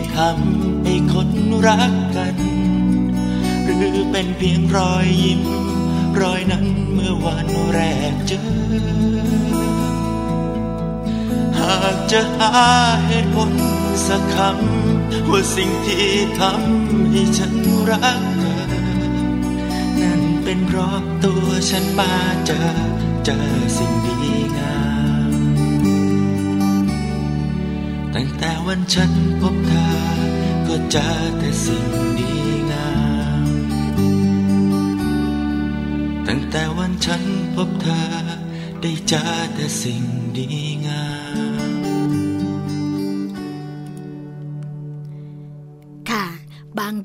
[0.00, 1.28] ยทำให้คน
[1.66, 2.36] รักกัน
[3.64, 5.42] หรือเป็นเพียงรอยยิ้ม
[6.20, 7.80] รอยนั้นเมื่อวันแร
[8.12, 8.42] กเจอ
[11.58, 12.52] หากจะหา
[13.06, 13.52] เหตุผล
[14.06, 16.06] สักคำว่าสิ่งที่
[16.40, 17.52] ทำให้ฉัน
[17.90, 18.62] รักเธอ
[20.02, 22.12] นั่นเป็นเพราะตัวฉันมา
[22.46, 22.60] เจอ
[23.24, 23.40] เจอ
[23.76, 24.14] สิ่งดี
[24.56, 24.89] งาม
[28.14, 29.86] ตั้งแต่วันฉันพบเธอ
[30.66, 31.06] ก็เจอ
[31.38, 31.86] แต่สิ่ง
[32.18, 32.32] ดี
[32.70, 32.90] งา
[33.44, 33.48] ม
[36.26, 37.22] ตั้งแต่วันฉัน
[37.54, 38.00] พบเธอ
[38.82, 39.22] ได้เจอ
[39.54, 40.02] แต่สิ่ง
[40.36, 40.46] ดี
[40.76, 40.79] งาม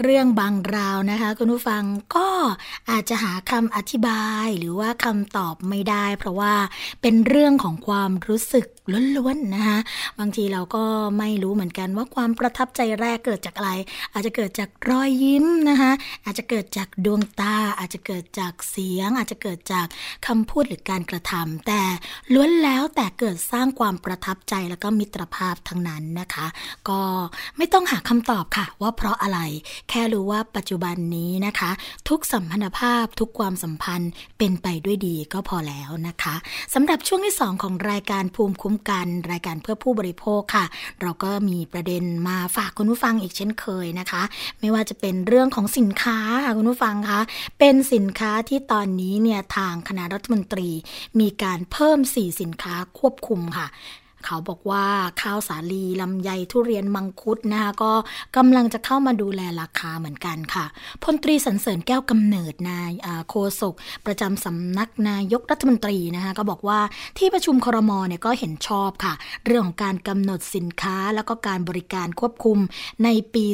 [0.05, 1.83] เรื่องบางราวนะคะ คุณผู้ฟัง
[2.15, 2.27] ก็
[2.89, 6.53] อาจจะหาคำอธิบายหรือว่าคำตอบไม่ได้ เพราะว่า
[7.01, 8.65] เป็นเรื่องของความรู้สึก
[9.17, 9.79] ล้วนๆนะคะ
[10.19, 10.83] บางทีเราก็
[11.17, 13.71] ไม่รู้เหมือนกันว่าความประทับใจแรกเกิดจากอะไร
[14.13, 15.91] อาจจะเกิดจากรอยยิ้มนะคะ
[16.25, 19.87] อาจจะเกิดจากดวงตา อาจจะเกิดจากเสียง อาจจะเกิดจาก
[20.27, 21.81] คำพูดหรือการกระทำแต่
[22.33, 26.47] ล้วนแล้วแต่เกิดสร้างความประทับใจแล้วก็มิตรภาพทั้งนั้นนะคะ
[26.89, 27.01] ก็
[27.57, 29.39] ไม่ต้องหาคำตอบค่ะ ว่าเพราะอะไร
[29.89, 31.71] แค่รู้ว่าปัจจุบันนี้นะคะ
[32.09, 36.35] ทุกสัมพันธภาพทุกความสัมพันธ์เป็นไปด้วยดีก็พอแล้วนะคะ
[36.73, 40.65] สำหรับช่วงที่ 2 ของรายการภูมิคุ้มกัน รายการเพื่อผู้บริโภคค่ะ
[41.01, 44.23] เราก็มีประเด็นมาฝากคุณผู้ฟังอีกเช่นเคยนะคะ
[44.59, 47.19] ไม่ว่าจะเป็นเรื่องของสินค้าค่ะคุณผู้ฟังคะ
[47.59, 50.69] เป็นสินค้าที่ตอนนี้เนี่ยทางคณะรัฐมนตรี
[51.19, 53.67] มีการเพิ่ม 4 สินค้าควบคุมค่ะ
[54.25, 54.85] เขาบอกว่า
[55.21, 57.93] ข้าวสาลีลำไยทุเรียนมังคุดนะคะก็
[58.37, 60.65] กำลังจะเข้ามาดูแลราคาเหมือนกันค่ะ
[61.03, 62.91] พลตรีสันเสริญแก้วกำเนิดนาย
[63.29, 63.73] โฆษก
[64.05, 66.79] ประจำสำนักนายกรัฐมนตรีนะคะก็บอกว่า
[67.17, 69.13] ที่ประชุมครมเนี่ยก็เห็นชอบค่ะ
[69.45, 72.57] เรื่องของการกำหนดสินค้าแล้วก็การบริการควบคุม
[73.03, 73.45] ในปี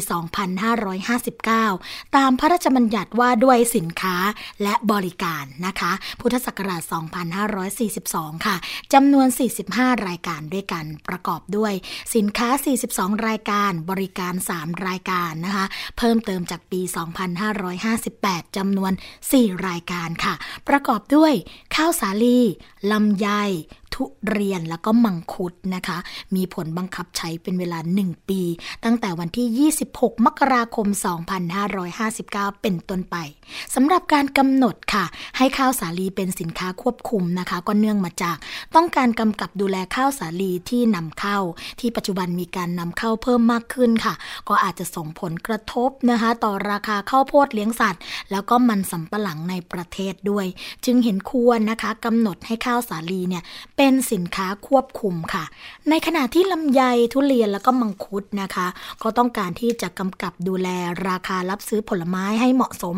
[0.83, 4.15] 2559 ตามพระราชบัญญัติว่าด้วยสินค้า
[4.63, 6.81] และบริการนะคะ พุทธศักราช
[7.83, 8.55] 2542 ค่ะ
[8.93, 9.27] จำนวน
[9.67, 11.73] 45 รายการด้วยกันประกอบด้วย
[12.15, 12.49] สินค้า
[12.87, 15.65] 42 รายการบริการ 3 รายการนะคะ
[15.97, 16.81] เพิ่มเติมจากปี
[17.69, 18.91] 2558จำนวน
[19.29, 20.33] 4 รายการค่ะ
[20.67, 21.33] ประกอบด้วย
[21.75, 22.39] ข้าวสาลี
[22.91, 23.27] ลำไย
[23.97, 25.97] ทุเรียนแล้วก็มังคุดนะคะ
[26.35, 28.41] มีผลบังคับใช้เป็นเวลา 1 ปี
[28.83, 30.87] ตั้งแต่วันที่ 26 มกราคม
[31.75, 33.15] 2559 เป็นต้นไป
[33.75, 35.05] สำหรับการกำหนดค่ะ
[35.37, 38.37] ให้ข้าวสาลีเป็นสินค้าควบคุมนะคะ ก็เนื่องมาจาก
[38.75, 41.37] ต้องการกำกับดูแลข้าวสาลีที่นำเข้า
[41.79, 44.13] ที่ปัจจุบันมีการนำเข้าเพิ่มมากขึ้นค่ะ
[44.49, 48.01] ก็อาจจะส่งผลกระทบนะคะ ต่อราคาข้าวโพดเลี้ยงสัตว์
[48.31, 50.45] แล้วก็มันสำปะหลังในประเทศด้วย
[50.85, 53.43] จึงเห็นควรนะคะกำหนดให้ข้าวสาลีเนี่ย
[53.77, 55.43] เป็นสินค้าควบคุมค่ะ
[55.89, 56.81] ในขณะที่ลำไย
[57.13, 58.67] ทุเรียนแล้วก็มังคุดนะคะ
[59.03, 60.67] ก็ต้องการที่จะกำกับดูแล
[61.07, 62.97] ราคารับซื้อผลไม้ให้เหมาะสม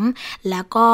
[0.50, 0.86] แล้วก็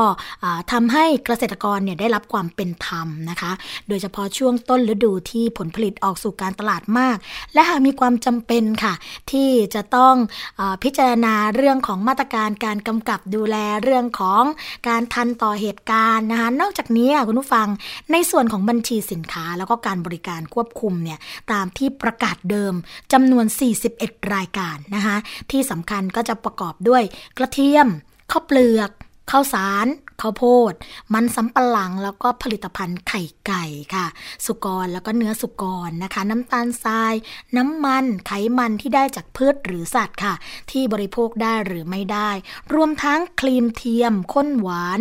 [0.73, 3.53] ทำาให้เกษตรกรเนี่ยได้รับความเป็นธรรมนะคะ
[3.89, 7.17] โดยเฉพาะช่วงต้นฤดูที่ผลผลิตออกสู่การตลาดมาก
[7.55, 8.95] และหากมีความจำเป็นค่ะ
[9.31, 10.15] ที่จะต้อง
[10.61, 14.43] อพิจารณาเรื่องของมาตรการการกำกับดูแลเรื่องของ
[14.89, 17.69] การทันต่อเหตุการณ์นะคะนอกจากนี้คุณผู้ฟัง
[18.13, 21.19] ในส่วนของบัญชีสินค้า แล้วก็การบริการควบคุมเนี่ย
[21.53, 22.75] ตามที่ประกาศเดิม
[23.13, 23.47] จำนวน
[23.89, 25.17] 41 รายการนะคะ
[25.51, 27.03] ที่สำคัญก็จะประกอบด้วย
[27.39, 27.89] กระเทียม
[28.33, 28.91] ข้าวเปลือก
[29.31, 29.87] ข้าวสาร
[30.21, 30.73] ข้าวโพด
[31.15, 33.65] มันสำปะหลังแล้วก็ผลิตภัณฑ์ไข่ไก่
[33.95, 34.07] ค่ะ
[34.47, 37.15] สุกรแล้วก็เนื้อสุกรนะคะ น้ำตาลทราย
[37.57, 40.35] น้ำมันไขมันที่ได้จากพืชหรือสัตว์ค่ะ
[40.71, 42.31] ที่บริโภคได้หรือไม่ได้
[42.75, 45.01] รวมทั้งครีมเทียมข้นหวาน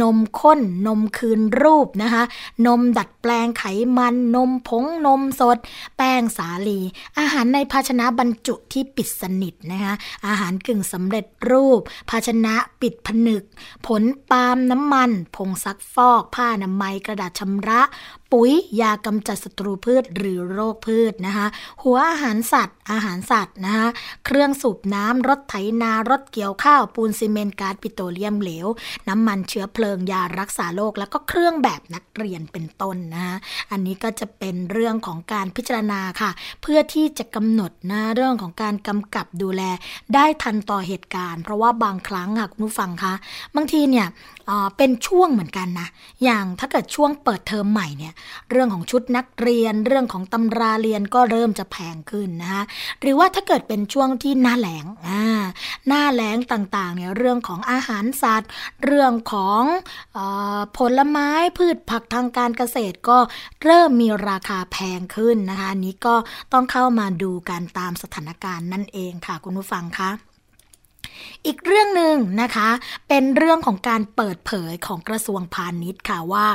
[0.00, 2.22] นมข้น นมคืนรูปนะคะ
[2.66, 3.64] นมดัดแปลงไข
[3.96, 5.58] มัน นมผงนมสด
[5.96, 6.80] แป้งสาลี
[7.18, 9.94] อาหารในภาชนะบรรจุที่ปิดสนิทนะคะ
[10.26, 13.44] อาหารกึ่งสำเร็จรูป ภาชนะปิดผนึก
[13.86, 17.80] ผลปาล์มน้ำมัน ผงซักฟอก ผ้าอนามัยกระดาษชำระ
[18.32, 21.46] ปุ๋ยยากำจัดศัตรูพืชหรือโรคพืชนะคะ
[21.82, 23.88] หัวอาหารสัตว์ อาหารสัตว์นะคะ
[24.26, 28.66] เครื่องสูบน้ำรถไถนารถเกี่ยวข้าวปูนซีเมนต์ก๊าซปิโตรเลียมเหลว
[29.08, 33.36] น้ำมันเชื้อเพลิงยารักษาโรคแล้วก็เครื่องแบบนักเรียนเป็นต้นนะคะ
[33.70, 36.30] อันนี้ก็จะเป็นเรื่องของการพิจารณาค่ะ
[36.62, 39.62] เพื่อที่จะกำหนดนะเรื่องของการกำกับดูแล
[40.14, 43.14] ได้ทันต่อเหตุการณ์ เพราะว่าบางครั้งค่ะคุณผู้ฟังคะ
[43.56, 44.06] บางทีเนี่ย
[44.76, 45.88] เป็นช่วงเหมือนกันนะ
[46.24, 48.14] อย่างถ้าเกิดช่วงเปิดเทอมใหม่เนี่ย
[48.50, 52.62] เรื่องของชุดนักเรียน เรื่องของตำราเรียนก็เริ่มจะแพงขึ้นนะคะ
[53.00, 55.24] หรือว่าถ้าเกิดเป็นช่วงที่หน้าแหลงอ่า
[55.88, 58.50] หน้าแหลงต่างๆเนี่ยเรื่องของอาหารสัตว์
[58.84, 59.62] เรื่องของ
[60.16, 60.18] อ
[60.56, 63.18] อผลไม้พืชผักทางการเกษตรก็
[63.64, 66.14] เริ่มมีราคาแพงขึ้นนะคะนนี้ก็
[66.52, 70.29] ต้องเข้ามาดูกันตามสถานการณ์นั่นเองค่ะคุณผู้ฟังคะ
[71.46, 72.68] อีกเรื่องหนึ่งนะคะ
[73.08, 76.46] เป็นเรื่องของการเปิดเผยของกระทรวงพาณิชย์ค่ะว่า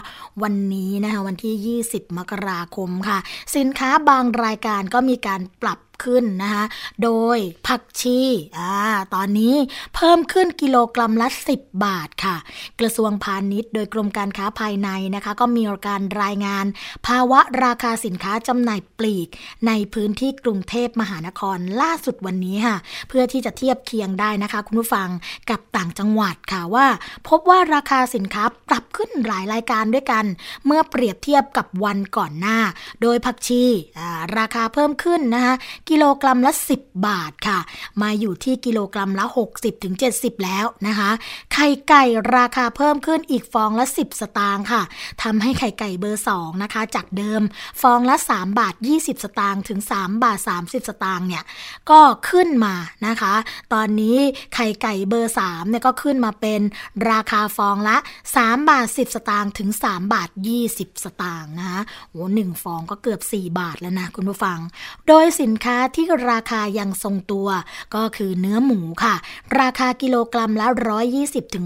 [0.43, 3.17] วันนี้นะคะวันที่ 20 มกราคมค่ะ
[3.55, 6.65] สินค้าบางรายการก็มีการปรับ ขึ้นนะคะ
[7.03, 7.37] โดย
[7.67, 8.19] ผักชี
[8.59, 8.73] อ่า
[9.13, 9.55] ตอนนี้
[9.95, 11.27] เพิ่มขึ้นกิโลกรัมละ
[11.57, 12.35] 10 บาทค่ะ
[12.79, 16.65] กระทรวงพาณิชย์ โดยกรมการค้าภายในนะคะ ก็มีการรายงาน
[17.07, 19.27] ภาวะราคาสินค้าจำหน่ายปลีก
[19.67, 22.77] ในพื้นที่กรุงเทพมหานครล่าสุดวันนี้ค่ะ
[23.09, 25.09] เพื่อที่จะเทียบเคียงได้นะคะ คุณผู้ฟัง
[25.49, 26.87] กับต่างจังหวัดค่ะว่า
[27.27, 30.25] พบว่าราคาสินค้าปรับขึ้นหลายรายการด้วยกัน
[30.65, 32.57] เมื่อเปรียบเทียบกับวันก่อนหน้า
[33.01, 33.63] โดยผักชี
[33.99, 35.53] อ่าราคาเพิ่มขึ้นนะคะ
[35.89, 37.59] กิโลกรัมละ 10 บาทค่ะ
[38.01, 39.25] มาอยู่ที่กิโลกรัมละ
[39.85, 41.09] 60-70 แล้วนะคะ
[41.53, 42.03] ไข่ไก่
[42.35, 44.81] ราคาเพิ่มขึ้นอีกฟองละ 10 สตางค์ค่ะ
[45.23, 47.41] ทำให้ไข่ไก่เบอร์ 2 นะคะ จากเดิม
[47.81, 51.43] ฟองละ 3 บาท 20 สตางค์ถึง 3 บาท 30 สตางค์เนี่ย
[51.89, 52.75] ก็ขึ้นมา
[53.07, 53.33] นะคะ
[53.73, 54.17] ตอนนี้
[54.55, 56.61] ไข่ไก่เบอร์3เนี่ยก็ขึ้นมาเป็น
[57.11, 57.97] ราคาฟองละ
[58.33, 60.29] 3 บาท 10 สตางค์ถึง 3 บาท
[60.67, 61.79] 20 สตางค์นะคะ
[62.09, 64.59] โอ้หนึ่งฟองก็เกือบ 4 บาทแล้วนะคุณผู้ฟัง
[65.07, 67.47] โดยสินค้าที่ราคายังทรงตัว
[67.95, 69.15] ก็คือเนื้อหมูค่ะ
[69.59, 70.67] ราคากิโลกรัมละ
[71.11, 71.65] 120ถึง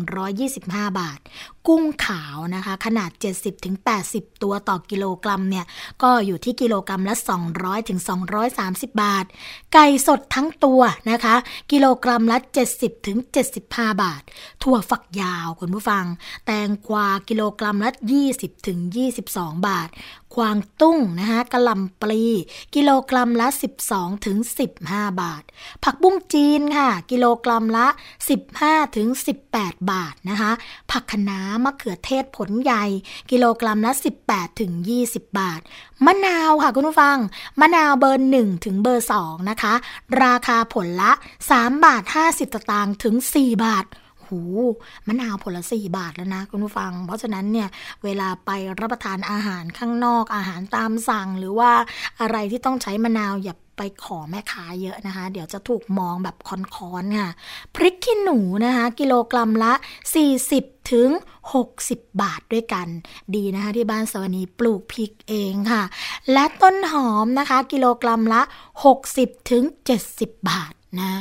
[0.49, 1.19] 125 บาท
[1.67, 3.75] กุ้งขาวนะคะ ขนาด 70ถึง
[4.09, 5.65] 80 ตัวต่อกิโลกรัมเนี่ย
[6.03, 7.15] ก็อยู่ที่กิโลกรัมละ
[7.51, 7.99] 200ถึง
[8.49, 9.25] 230 บาท
[9.73, 10.81] ไก่สดทั้งตัว
[11.11, 11.35] นะคะ
[11.71, 12.37] กิโลกรัมละ
[12.73, 13.17] 70ถึง
[13.59, 14.21] 75 บาท
[14.63, 16.05] ถั่วฝักยาวคุณผู้ฟัง
[16.45, 17.91] แตงกวากิโลกรัมละ
[18.29, 18.79] 20ถึง
[19.23, 19.89] 22 บาท
[20.35, 22.23] ควางตุ้งนะคะกะหล่ำปลี
[22.75, 23.47] กิโลกรัมละ
[23.85, 24.37] 12ถึง
[24.79, 25.43] 15 บาท
[25.83, 27.87] ผักบุ้งจีนค่ะ กิโลกรัมละ
[28.41, 29.07] 15ถึง
[29.49, 30.51] 18 บาทนะคะ
[30.91, 32.85] ผักคะน้ามะเขือเทศผลใหญ่
[33.31, 33.91] กิโลกรัมละ
[34.25, 34.71] 18ถึง
[35.05, 35.61] 20 บาท
[36.05, 37.17] มะนาวค่ะคุณผู้ฟัง
[37.59, 39.73] มะนาวเบอร์1ถึงเบอร์2นะคะ
[40.23, 41.11] ราคาผลละ
[41.49, 43.85] 3 บาท 50สตางค์ถึง 4 บาท
[44.29, 44.41] หู
[45.07, 47.69] มะนาวผลละสี่บาทแล้วนะคุณผู้ฟัง เพราะฉะนั้นเนี่ย
[48.03, 51.71] เวลาไปรับประทานอาหารข้างนอกอาหารตามสั่ง หรือว่า
[52.21, 56.49] อะไรที่ต้องใช้มะนาวอย่าไปขอแม่ค้าเยอะนะคะ เดี๋ยวจะถูกมองแบบค
[56.91, 57.31] อนๆค่ะ
[57.75, 59.73] พริกขี้หนูนะคะ กิโลกรัมละ
[60.31, 61.09] 40 ถึง
[61.63, 62.87] 60 บาทด้วยกัน
[63.35, 65.83] ดีนะคะ ที่บ้านสวนีปลูกพริกเองค่ะ
[66.31, 68.41] และต้นหอมนะคะ กิโลกรัมละ
[68.95, 69.63] 60 ถึง
[70.05, 71.11] 70 บาท นะ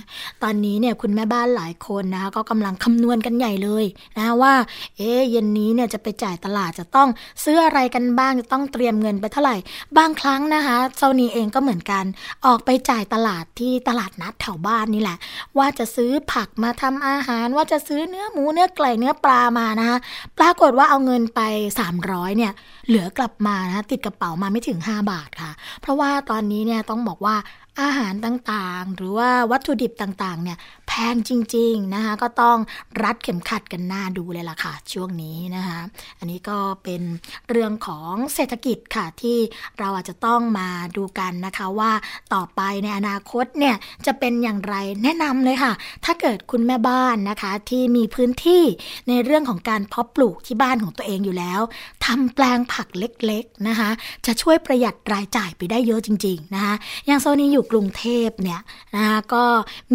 [0.42, 3.84] ตอนนี้เนี่ยคุณแม่บ้านหลายคนนะก็กำลังคำนวณกันใหญ่เลย
[4.18, 4.54] นะว่า
[4.96, 7.08] เอ๊เย็นนี้เนี่ยจะไปจ่ายตลาดจะต้อง
[7.44, 9.56] ซื้ออะไรกันบ้างจะต้องเตรียมเงินไปเท่าไหร่
[9.98, 12.04] บางครั้งนะคะเจ้านี้เองก็เหมือนกัน
[12.46, 15.16] ออกไปจ่ายตลาดที่ตลาดนัดแถวบ้านนี่แหละ
[15.58, 19.98] ว่าจะซื้อผักมาทำอาหาร ว่าจะซื้อเนื้อหมูเนื้อไก่เนื้อปลามานะคะ
[20.38, 21.40] ปรากฏว่าเอาเงินไป
[21.88, 22.52] 300เนี่ย
[22.88, 27.36] เหลือกลับมานะติดกระเป๋ามาไม่ถึง 5 บาทค่ะ เพราะว่าตอนนี้เนี่ยต้องบอกว่า
[27.80, 30.58] อาหารต่างๆ หรือว่าวัตถุดิบต่างๆ เนี่ย
[30.88, 32.58] แพงจริง ๆ นะคะ ก็ต้อง
[33.02, 35.78] รัดเข็มขัดกันหน้าดูเลยล่ะค่ะ ช่วงนี้นะคะ
[36.18, 37.02] อันนี้ก็เป็น
[37.50, 39.38] เรื่องของเศรษฐกิจค่ะที่
[39.78, 41.92] เราอาจจะต้องมาดูกันนะคะว่า
[42.34, 43.76] ต่อไปในอนาคตเนี่ย
[44.06, 45.72] จะเป็นอย่างไรแนะนำเลยค่ะ
[46.04, 48.62] ถ้าเกิดคุณแม่บ้านนะคะที่มีพื้นที่
[49.08, 51.60] ในเรื่องของการเพาะปลูกที่บ้านของตัวเองอยู่แล้ว
[52.04, 53.90] ทำแปลงผักเล็กๆนะคะ
[54.26, 56.74] จะช่วยประหยัดรายจ่ายไปได้เยอะจริง ๆ นะคะ
[57.06, 58.60] อย่างโซนี้อยู่กรุงเทพเนี่ย
[58.96, 59.44] นะคะก็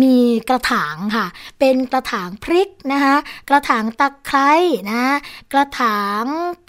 [0.02, 0.16] มี
[0.50, 1.26] กระถางค่ะ
[1.60, 3.16] เป็นกระถางพริกนะคะ
[3.50, 4.52] กระถางตะไคร้
[4.92, 5.04] นะ
[5.54, 6.24] กระถาง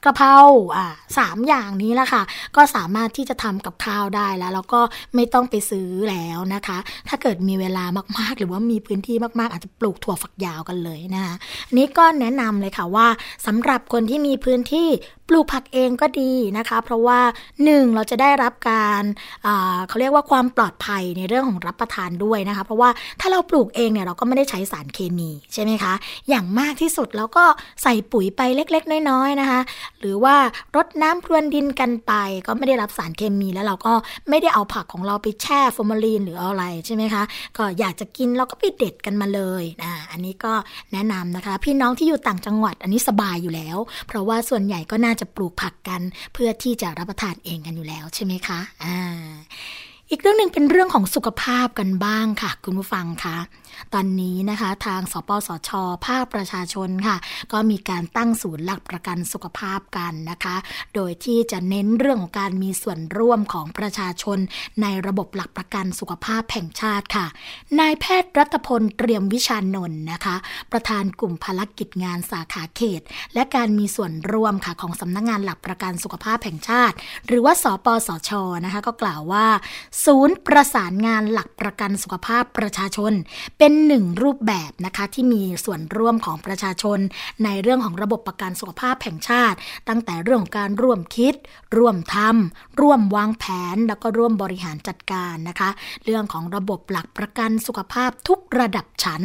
[0.05, 0.37] กระเพรา
[0.77, 0.87] อ่า
[1.19, 2.23] สามอย่างนี้ละค่ะ
[2.57, 4.81] ก็สามารถที่จะทำกับข้าวได้แล้ว แล้วก็
[5.15, 6.79] ไม่ต้องไปซื้อแล้วนะคะ
[7.09, 7.85] ถ้าเกิดมีเวลา
[8.19, 11.35] มากๆ หรือว่ามีพื้นที่มากๆ อาจจะปลูกถั่วฝักยาวกันเลยนะคะ
[11.77, 13.07] นี้ก็แนะนำเลยค่ะว่า
[13.47, 14.89] สำหรับคนที่มีพื้นที่
[15.29, 17.21] ปลูกผักเองก็ดีนะคะ เพราะว่า
[17.65, 19.03] หนึ่งเราจะได้รับการ
[19.89, 22.91] เขาเรียกว่าความปลอดภัยในเรื่องของรับประทานด้วยนะคะ เพราะว่า
[23.21, 25.95] ถ้าเราปลูกเองเนี่ยเราก็ไม่ได้ใช้สารเคมีใช่ไหมคะ
[26.29, 27.45] อย่างมากที่สุดเราก็
[27.83, 29.61] ใส่ปุ๋ยไปเล็ก ๆ น้อยๆนะคะ
[30.01, 30.35] หรือว่า
[30.77, 32.13] รดน้ำพรวนดินกันไป
[32.47, 33.93] ก็ไม่ได้รับสารเคมีแล้วเราก็
[34.29, 37.23] ไม่ได้เอาผักของเราไปแช่ฟอร์มาลีนหรืออะไรใช่ไหมคะ
[37.57, 40.53] ก็อยากจะกินเราก็ไปเด็ดกันมาเลยนะอันนี้ก็
[40.93, 46.01] แนะนำนะคะ พี่น้องที่อยู่ต่างจังหวัดอันนี้สบายอยู่แล้ว เพราะว่าส่วนใหญ่ก็น่าจะปลูกผักกัน
[46.35, 48.99] เพื่อที่จะรับประทานเองกันอยู่แล้วใช่ไหมคะอ่า
[50.11, 53.37] อีกเรื่องหนึ่งเป็นเรื่องของสุขภาพกันบ้างค่ะ คุณผู้ฟังคะ
[53.95, 55.71] ตอนนี้นะคะทางสปสช
[56.07, 57.17] ภาคประชาชนค่ะ
[57.53, 60.57] ก็มีการตั้งศูนย์หลักประกันสุขภาพกันนะคะ
[60.95, 64.39] โดยที่จะเน้นเรื่องของการมีส่วนร่วมของประชาชน
[64.83, 67.27] ในระบบหลักประกันสุขภาพแห่งชาติค่ะ
[67.81, 70.37] นายแพทย์รัตพลเตรียมวิชานนท์นะคะ
[70.73, 73.03] ประธานกลุ่มภารกิจงานสาขาเขต
[73.35, 76.97] และการมีส่วนร่วมค่ะของสำนักงงานหลักประกันสุขภาพแห่งชาติ
[77.27, 78.31] หรือว่าสปสช
[78.65, 79.47] นะคะก็กล่าวว่า
[80.05, 83.13] ศูนย์ประสานงานหลักประกันสุขภาพประชาชน
[83.59, 86.99] เเป็นหนึ่งรูปแบบนะคะที่มีส่วนร่วมของประชาชน
[87.45, 89.59] ในเรื่องของระบบประกันสุขภาพแห่งชาติ
[89.89, 91.35] ตั้งแต่เรื่องของการร่วมคิด
[91.77, 93.45] ร่วมทำร่วมวางแผ
[93.75, 95.71] น แล้วก็ร่วมบริหารจัดการนะคะ
[96.05, 99.23] เรื่องของระบบหลักประกันสุขภาพทุกระดับชั้น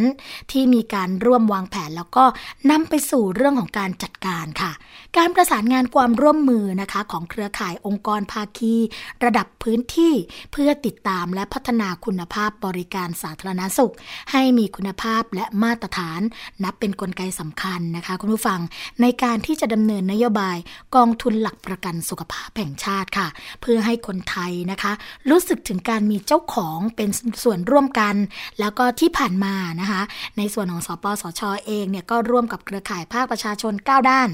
[0.52, 2.26] ที่มีการร่วมวางแผนแล้วก็
[2.72, 4.72] นำไปสู่เรื่องของการจัดการค่ะ
[5.18, 8.76] การประสานงานความร่วมมือนะคะของเครือข่ายองค์กรภาคี
[9.24, 10.14] ระดับพื้นที่
[10.52, 13.94] เพื่อติดตามและพัฒนาคุณภาพบริการสาธารณสุข
[14.32, 16.22] ให้มีคุณภาพและมาตรฐาน
[16.64, 18.60] นับเป็นนกลไกสำคัญนะคะ คุณผู้ฟัง
[19.02, 20.58] ในการที่จะดำเนินนโยบาย
[20.96, 23.28] กองทุนหลักประกันสุขภาพแห่งชาติค่ะ
[23.62, 24.92] เพื่อให้คนไทยนะคะ
[25.30, 27.10] รู้สึกถึงการมีเจ้าของเป็น
[27.44, 28.16] ส่วนร่วมกัน
[28.60, 30.02] แล้วก็ที่ผ่านมานะคะ
[30.38, 34.30] ในส่วนของสปสชอเองเนี่ยก็ร่วมกับเครือข่ายภาคประชาชน 9 ด้าน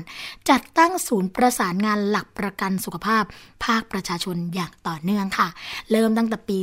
[0.49, 3.23] จัดตั้งศูนย์ประสานงานหลักประกันสุขภาพ
[3.65, 5.47] ภาคประชาชนอย่างต่อเนื่องค่ะ
[5.91, 6.57] เริ่มตั้งแต่ปี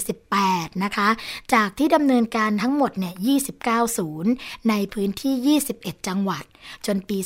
[0.00, 1.08] 2548 นะคะ
[1.54, 3.14] จากที่ดำเนินการทั้งหมดเนี่ย
[3.54, 4.30] 29 ศูนย์
[4.68, 6.44] ในพื้นที่ 21 จังหวัด
[6.86, 7.18] จนปี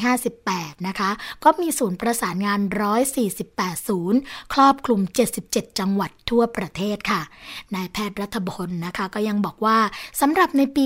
[0.00, 1.10] 2558 นะคะ
[1.44, 2.60] ก็มีศูนย์ประสานงาน
[3.22, 4.18] 148 ศูนย์
[4.54, 5.00] ครอบคลุม
[5.40, 7.20] 77 จังหวัดทั่วประเทศค่ะ
[7.74, 9.78] นายแพทย์รัฐพลนะคะก็ยังบอกว่า
[10.20, 10.84] สำหรับในปี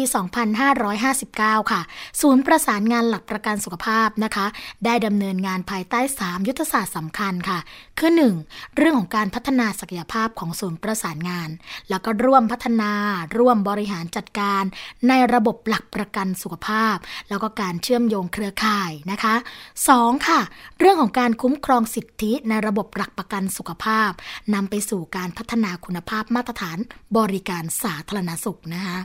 [0.85, 1.81] 2559 ค่ะ
[2.21, 4.47] ศูนย์ประสานงานหลักประกันสุขภภาพนะคะ
[4.85, 7.59] ได้ดำเนินงานภายใต้ 3 ยุทธศาสตร์สำคัญค่ะ
[7.99, 8.11] คือ
[8.43, 8.77] 1.
[8.77, 11.49] เรื่องของการพัฒนาศักยภาพของศูนย์ประสานงาน
[11.91, 12.93] แล้วก็ร่วมพัฒนา
[13.39, 14.63] ร่วมบริหารจัดการ
[15.09, 16.97] ในระบบหลักประกันสุขภาพ
[17.29, 19.35] แล้วก็การเชื่อมโยงเครือข่ายนะคะ
[19.81, 20.29] 2.
[20.29, 20.41] ค่ะ
[20.79, 24.11] เรื่องของการคุ้มครองสิทธิในระบบหลักประกันสุขภาพ
[24.55, 26.79] นำไปสู่การพัฒนาคุณภาพมาตรฐาน
[27.19, 28.99] บริการสาธารณสุขนะคะ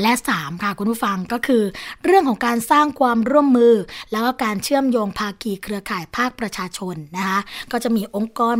[0.00, 1.62] และ 3 ค่ะคุณผู้ฟังก็คือ
[2.04, 3.74] เรื่องของการสร้างความร่วมมือ
[4.12, 7.40] แล้วก็การเชื่อมโยงภาคีเครือข่ายภาคประชาชนนะคะ
[7.72, 8.56] ก็จะมีองค์กร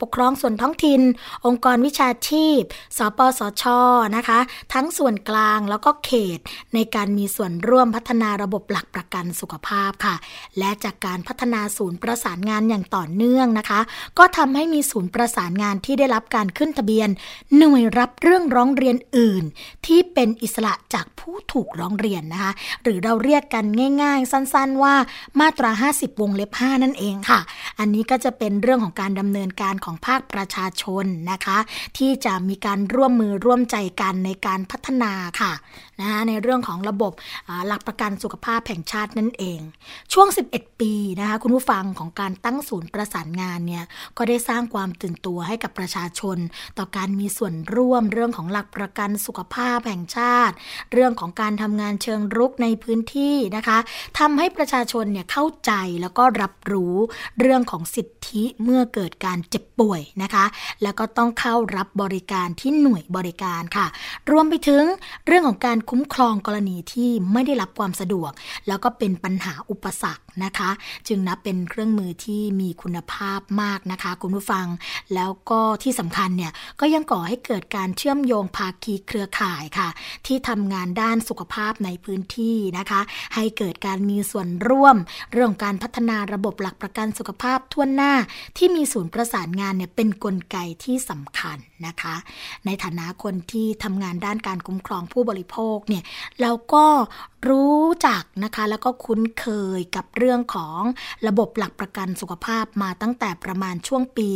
[0.00, 1.00] ปกครองส่วนท้องถิ่น
[1.46, 2.60] องค์กรวิชาชีพ
[2.98, 3.64] สปสช
[4.16, 4.38] นะคะ
[4.74, 6.38] ทั้งส่วนกลางแล้วก็เขต
[6.74, 10.14] ในการมีส่วนร่วมพัฒนาระบบหลักประกันสุขภาพค่ะ
[10.58, 13.80] และจากการพัฒนาศูนย์ประสานงานอย่างต่อเนื่องนะคะ
[14.18, 17.08] ก็ทำให้มีศูนย์ประสานงานที่ได้รับการขึ้นทะเบียน
[17.58, 19.44] หน่วยรับเรื่องร้องเรียนอื่น
[19.86, 23.64] ที่เป็นอิสระจากผู้ถูกร้องเรียนนะคะหรือเราเรียกกัน
[24.02, 24.94] ง่าย ๆ สั้นๆ ว่า
[25.40, 27.40] มาตรา 50 วงเล็บ 5 นั่นเองค่ะ
[27.78, 31.58] อันนี้ก็จะเป็นเรื่องของการดำเนินการของภาคประชาชนนะคะ
[31.98, 35.52] ที่จะมีการร่วมมือร่วมใจกันในการพัฒนาค่ะ
[36.00, 37.12] นะในเรื่องของระบบ
[37.66, 39.60] หลักประกันสุขภาพแห่งชาตินั่นเอง
[40.12, 43.84] ช่วง 11 ปีนะคะคุณผู้ฟังของการตั้งศูนย์ประสานงานเนี่ย
[44.16, 46.38] ก็ได้สร้างความตื่นตัวให้กับประชาชน
[46.78, 50.54] ต่อการมีส่วนร่วมเรื่องของหลักประกันสุขภาพแห่งชาติ
[50.92, 53.78] เรื่องของการทำงานเชิงรุกในพื้นที่นะคะ
[54.18, 56.94] ทำให้ประชาชนเนี่ยเข้าใจแล้วก็รับรู้
[57.40, 60.44] เรื่องของสิทธิเมื่อเกิดการเจ็บป่วยนะคะ
[60.82, 63.86] แล้วก็ต้องเข้ารับบริการที่หน่วยบริการค่ะ
[64.30, 64.84] รวมไปถึง
[65.26, 68.30] เรื่องของการคุ้มครองกรณีที่ไม่ได้รับความสะดวก
[68.68, 70.70] แล้วก็เป็นปัญหาอุปสรรคนะคะ
[71.08, 74.66] จึงนับเป็นเครื่องมือที่มีคุณภาพมากนะคะ คุณผู้ฟัง
[75.14, 79.88] แล้วก็ที่สำคัญเนี่ยก็ยังก่อให้เกิดการเชื่อมโยงภาคีเครือข่ายค่ะ
[80.26, 83.00] ที่ทำงานด้านสุขภาพในพื้นที่นะคะ
[83.34, 84.96] ให้เกิดการมีส่วนร่วม
[85.32, 88.12] เรื่องการพัฒนาระบบหลักประกันสุขภาพทั่วหน้า
[88.56, 92.14] ที่มีศูนย์ประสานงานเนี่ยเป็นนกลไกที่สำคัญนะคะ
[92.66, 96.04] ในฐานะคนที่ทำงานด้านการคุ้มครองผู้บริโภคเนี่ย
[96.40, 96.86] เราก็
[97.48, 99.46] รู้จักนะคะแล้วก็คุ้นเค
[99.78, 100.80] ยกับเรื่องของ
[101.26, 104.28] ระบบหลักประกันสุขภาพมาตั้งแต่ประมาณช่วงปี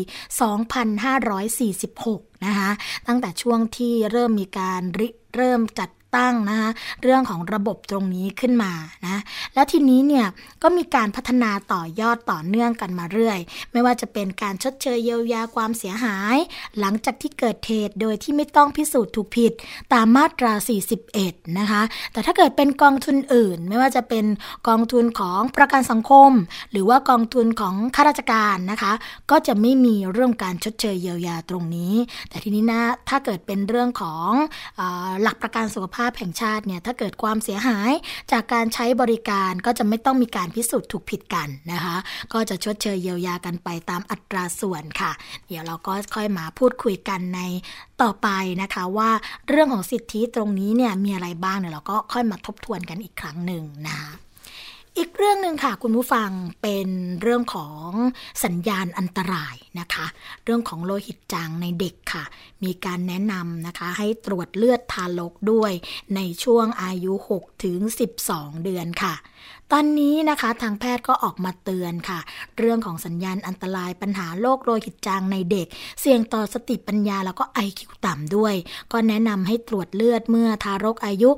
[1.58, 2.70] 2546 นะคะ
[3.08, 6.70] ตั้งแต่ช่วงที่เริ่มมีการริเริ่มจัด ตั้งนะคะ
[7.02, 8.72] เรื่องของระบบตรงนี้ขึ้นมา
[9.06, 9.20] นะ
[9.54, 10.26] แล้วทีนี้เนี่ย
[10.62, 13.38] ก็มีการพัฒนาต่อยอดต่อเนื่องกันมาเรื่อย
[13.72, 16.36] ไม่ว่าจะเป็นการชดเชยเยียวยาความเสียหาย
[16.80, 19.52] หลังจากที่เกิดเหตุโดยที่ไม่ต้องพิสูจน์ถูกผิด
[19.92, 20.52] ตามมาตรา
[21.06, 21.82] 41 นะคะ
[22.12, 24.24] แต่ถ้าเกิดเป็นกองทุนอื่น ไม่ว่าจะเป็น
[24.68, 26.30] กองทุนของประกันสังคม
[26.70, 28.92] หรือว่ากองทุนของข้าราชการนะคะ
[29.30, 31.94] ก็จะไม่มีเรื่องการชดเชยเยียวยาตรงนี้
[32.28, 34.30] แต่ทีนี้นะถ้าเกิดเป็นเรื่องของ
[34.80, 34.82] อ
[35.22, 37.92] หลักประกันสุขภาพาพแห่งชาติเนี่ยถ้าเกิดความเสียหาย
[38.32, 41.96] จากการใช้บริการก็จะไม่ต้องมีการพิสูจน์ถูกผิดกันนะคะ
[42.32, 45.12] ก็จะชดเชยเยียวยากันไปตามอัตราส่วนค่ะ
[45.48, 47.40] เดี๋ยวเราก็ค่อยมาพูดคุยกันใน
[48.02, 48.28] ต่อไป
[48.62, 49.10] นะคะว่า
[49.48, 54.10] เรื่องของสิทธิตรงนี้เนี่ยมีอะไรบ้างเนี่ยเราก็ค่อยมาทบทวนกันอีกครั้งหนึ่งนะคะ
[54.98, 56.30] อีกเรื่องหนึ่งค่ะคุณผู้ฟัง
[56.62, 56.88] เป็น
[57.22, 57.88] เรื่องของ
[58.44, 60.06] สัญญาณอันตรายนะคะ
[60.44, 62.24] เรื่องของโลหิตจางในเด็กค่ะ
[62.64, 65.72] มีการแนะนำนะคะให้ตรวจเลือดทารกด้วย
[66.16, 67.78] ในช่วงอายุ 6 ถึง
[68.22, 69.14] 12 เดือนค่ะ
[69.72, 72.20] ตอนนี้นะคะทางแพทย์ก็ออกมาเตือนค่ะ
[72.58, 75.66] เรื่องของสัญญาณอันตรายปัญหาโรคโลหิตจางในเด็ก
[76.00, 78.54] เสี่ยงต่อสติปัญญาแล้วก็ไอคิวต่ำด้วย
[78.92, 81.30] ก็แนะนำให้ตรวจเลือดเมื่อทารกอายุ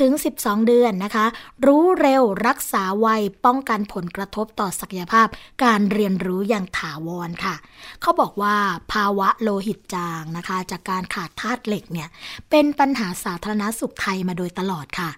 [0.00, 1.26] 6-12 เดือนนะคะ
[1.66, 3.06] รู้เร็วรักษาไว
[3.44, 5.26] ป้องกันผลกระทบต่อศักยภาพ
[5.64, 7.54] การเรียนรู้อย่างถาวรค่ะ
[8.00, 8.56] เขาบอกว่า
[8.92, 12.08] ภาวะโลหิตจางนะคะ จากการขาดธาตุเหล็กเนี่ย
[12.50, 15.10] เป็นปัญหาสาธารณสุขไทยมาโดยตลอดค่ะ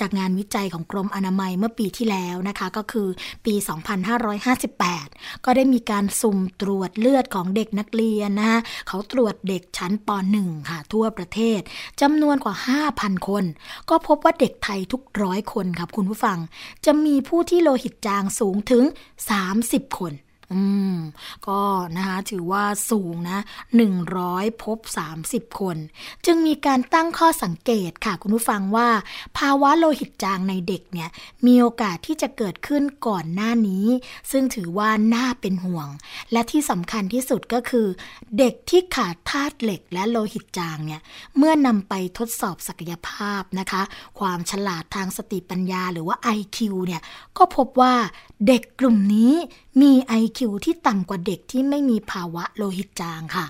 [0.00, 3.08] จากงานวิจัยของกรมอนามัยเมื่อปีที่แล้วนะคะก็คือ
[3.44, 3.54] ปี
[4.50, 8.58] 2558 ก็ได้มีการสุ่มตรวจเลือดของเด็กนักเรียนนะคะ
[8.88, 10.10] เขาตรวจเด็กชั้นป
[10.40, 11.60] .1 ค่ะ ทั่วประเทศ
[12.00, 12.56] จำนวนกว่า
[12.96, 13.44] 5,000 คน
[13.90, 16.38] ก็พบว่าเด็กไทยทุกร้อยคนครับคุณผู้ฟัง
[16.84, 18.84] จะมีผู้ที่โลหิตจางสูงถึง
[19.40, 20.12] 30 คน
[20.52, 20.62] อื
[20.94, 20.96] ม
[21.48, 21.60] ก็
[21.96, 23.40] นะคะถือว่าสูงนะ
[24.00, 24.78] 100 พบ
[25.18, 25.76] 30 คน
[26.26, 28.88] จึงมีการตั้งข้อสังเกตค่ะ คุณผู้ฟังว่า
[29.38, 31.08] ภาวะโลหิตจางในเด็กเนี่ย
[31.46, 33.86] มีโอกาสที่จะเกิดขึ้นก่อนหน้านี้
[34.30, 35.88] ซึ่งถือว่าน่าเป็นห่วง
[36.32, 37.86] และที่สำคัญที่สุดก็คือ
[38.38, 41.00] เด็กที่ขาดธาตุเหล็กและโลหิตจางเนี่ย
[41.36, 43.82] เมื่อนำไปทดสอบศักยภาพนะคะ
[44.18, 47.02] ความฉลาดทางสติปัญญาหรือว่า IQ เนี่ย
[47.38, 47.94] ก็พบว่า
[48.46, 49.34] เด็กกลุ่มนี้
[49.80, 53.46] มี IQ ที่ต่ำกว่าเด็กที่ไม่มีภาวะโลหิตจางค่ะ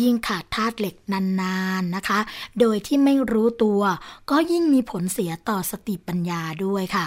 [0.00, 2.18] ยิ่งขาดธาตุเหล็กนานๆนะคะ
[2.60, 3.80] โดยที่ไม่รู้ตัว
[4.30, 7.06] ก็ยิ่งมีผลเสียต่อสติปัญญาด้วยค่ะ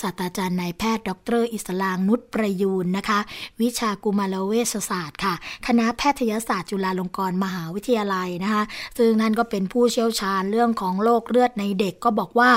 [0.00, 1.10] ศาสตราจารย์นายแพทย์ ด
[1.40, 3.18] ร อิสลางนุชประยูนนะคะ
[3.60, 5.34] วิชากุมารเวชศาสตร์ค่ะ
[5.66, 8.62] คณะแพทยศาสตร์จุฬาลงกรณ์มหาวิทยาลัยนะคะ
[8.98, 12.50] ซึ่งท่านก็เป็นผู้เชี่ยวชาญเรื่องของโรคเลือดในเด็กก็บอกว่า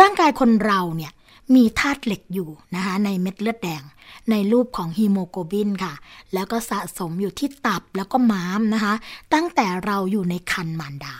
[0.00, 1.12] ร่างกายคนเราเนี่ย
[1.54, 3.82] มีธาตุเหล็กอยู่นะคะในเม็ดเลือดแดง
[4.30, 5.94] ในรูปของฮีโมโกลบินค่ะ
[6.34, 8.94] แล้วก็สะสมอยู่ที่ตับแล้วก็ม้ามนะคะ
[9.34, 11.16] ตั้งแต่เราอยู่ในคันมารดา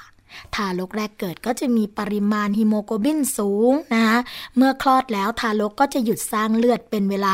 [0.54, 4.18] ทารกแรกเกิดก็จะมีปริมาณฮีโมโกลบินสูงนะคะ
[4.56, 7.32] เมื่อคลอดแล้วทารกก็จะหยุดสร้างเลือดเป็นเวลา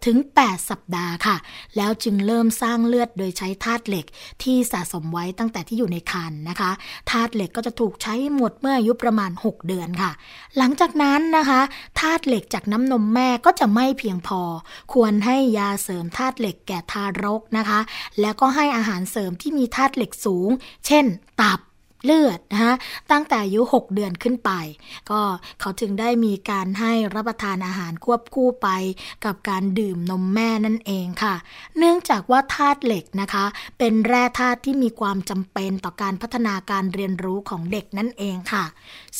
[0.00, 1.36] 6-8 สัปดาห์ค่ะ
[1.76, 4.06] แล้วจึงเริ่มสร้างเลือดโดยใช้ธาตุเหล็ก
[4.42, 6.70] ที่สะสมไว้ตั้งแต่ที่อยู่ในครรภ์นะคะ
[7.10, 10.10] ธาตุเหล็กก็จะถูกใช้หมดเมื่ออายุประมาณ 6 เดือนค่ะ
[10.58, 11.60] หลังจากนั้นนะคะ
[12.00, 14.42] ธาตุเหล็กจากน้ำนมแม่ก็จะไม่เพียงพอ
[14.92, 17.80] ควรให้ยาเสริมธาตุเหล็กแก่ทารกนะคะ
[18.20, 20.50] แล้วก็ให้อาหารเสริมที่มีธาตุเหล็กสูง
[20.86, 21.04] เช่น
[21.40, 21.60] ตับ
[22.04, 22.74] เลือดนะคะ
[23.10, 24.50] ตั้งแต่อายุ 6 เดือนขึ้นไป
[25.10, 25.20] ก็
[25.60, 28.68] เขาถึงได้มีการให้รับประทานอาหารควบคู่ไป
[29.24, 31.34] กับการดื่มนมแม่นั่นเองค่ะ
[31.78, 33.44] เนื่องจากว่าธาตุเหล็กนะคะ
[33.78, 38.64] เป็นแร่ธาตุที่มีความจำเป็นต่อการพัฒนาการเรียนรู้ของเด็กนั่นเองค่ะ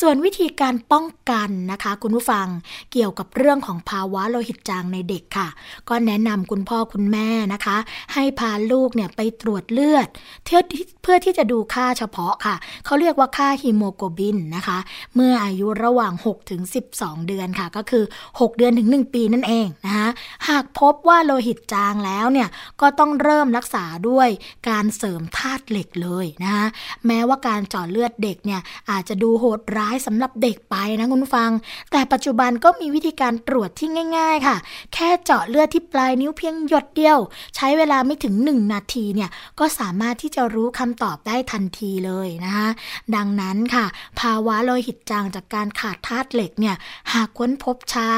[0.01, 2.47] ส่วนวิธีการป้องกันนะคะ คุณผู้ฟัง
[2.93, 5.49] เกี่ยวกับเรื่องของภาวะโลหิตจางในเด็กค่ะ
[5.89, 7.77] ก็แนะนำคุณพ่อคุณแม่นะคะ
[8.15, 10.09] ให้พาลูกเนี่ยไปตรวจเลือด
[10.45, 14.79] เพื่อที่เพื่อที่จะดูค่าเฉพาะค่ะ เขาเรียกว่าค่าฮีโมโกลบินนะคะ
[15.15, 16.63] เมื่ออายุระหว่าง 6 ถึง
[16.95, 20.09] 12 เดือนค่ะ ก็คือ 6 เดือนถึง 1 ปีนั่นเองนะคะ
[20.49, 22.49] หากพบว่าโลหิตจางแล้วเนี่ย
[22.81, 24.29] ก็ต้องเริ่มรักษาด้วย
[24.69, 26.67] การเสริมธาตุเหล็กเลยนะคะ
[27.07, 31.51] แม้ว่าการเจาะเลือดเด็กเนี่ยอาจจะดูโหดร้ายสำหรับเด็กไปนะคุณฟัง
[31.93, 33.89] แต่ปัจจุบันก็มีวิธีการตรวจที่
[34.19, 34.57] ง่าย ๆ ค่ะ
[34.95, 37.19] แค่เจาะเลือดที่ปลายนิ้วเพียงหยดเดียว
[37.57, 42.69] ใช้เวลาไม่ถึง 1 นาทีเนี่ยก็สามารถที่จะรู้คำตอบได้ทันทีเลยนะคะ
[43.17, 43.87] ดังนั้นค่ะ
[44.21, 46.77] ภาวะโลหิตจางจากการขาดธาตุเหล็กเนี่ย
[47.13, 48.11] หากค้นพบช้า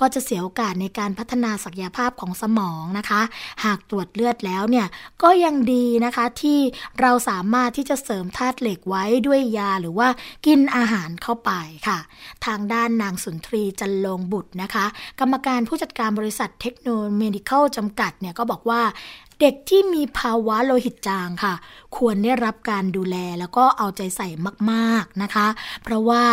[0.00, 3.22] ก็จะเสียโอกาสในการพัฒนาศักยภาพของสมองนะคะ
[3.64, 4.86] หากตรวจเลือดแล้วเนี่ย
[5.22, 6.58] ก็ยังดีนะคะที่
[7.00, 10.08] เราสามารถที่จะเสริมธาตุเหล็กไว้ด้วยยาหรือว่า
[10.46, 11.50] กินอาหารเข้าไป
[11.88, 11.98] ค่ะ
[12.46, 14.86] ทางด้านนางสุนทรีจันลงบุตรนะคะ
[15.20, 16.88] กรรมการผู้จัดการบริษัทเทคโน
[17.18, 18.82] เมดิคอลจำกัดเนี่ยก็บอกว่า
[19.40, 21.54] เด็กที่มีภาวะโลหิตจางค่ะ
[21.96, 24.28] ควรได้รับการดูแลแล้วก็เอาใจใส่
[24.70, 25.46] มากๆนะคะ
[25.82, 26.24] เพราะว่า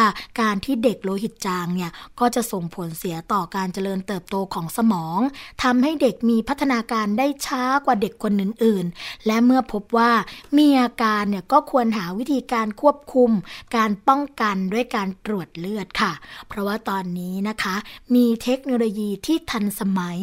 [0.42, 5.20] การที่เด็กโลหิตจางเนี่ยก็จะส่งผลเสียต่อการเจริญเติบโตของสมอง
[5.64, 10.12] ทำให้เด็กมีพัฒนาการได้ช้ากว่าเด็กคนอื่นๆ และเมื่อพบว่า
[10.58, 13.32] มีอาการเนี่ยก็ควรหาวิธีการควบคุม
[13.76, 16.14] การป้องกันด้วยการตรวจเลือดค่ะ
[16.48, 17.76] เพราะว่าตอนนี้นะคะ
[18.16, 20.20] มีเทคโนโลยีที่ทันสมัย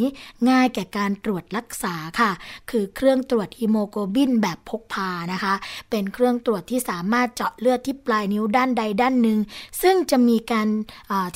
[0.48, 2.30] ง่ายแก่การตรวจรักษาค่ะ
[2.70, 5.54] คือเครื่องตรวจฮีโมโกลบินแบบพกพานะคะ
[5.90, 9.38] เป็นเครื่องตรวจที่สามารถเจาะเลือดที่ปลายนิ้วด้านใดด้านหนึ่ง
[9.82, 10.68] ซึ่งจะมีการ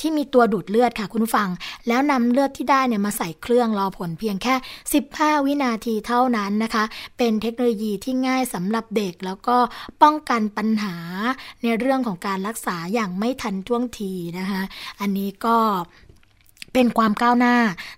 [0.01, 1.49] ที่มีตัวดูดเลือดค่ะคุณผู้ฟัง
[1.87, 4.55] แล้วนำเลือดที่ได้เนี่ยมาใส่เครื่องรอผลเพียงแค่
[5.01, 6.83] 15 วินาทีเท่านั้นนะคะ
[7.17, 9.57] เป็นเทคโนโลยีที่ง่ายสำหรับเด็กแล้วก็
[10.01, 10.95] ป้องกันปัญหา
[11.63, 14.61] ในเรื่องของการรักษาอย่างไม่ทันท่วงทีนะคะ
[15.01, 15.57] อันนี้ก็
[16.73, 17.55] เป็นความก้าวหน้า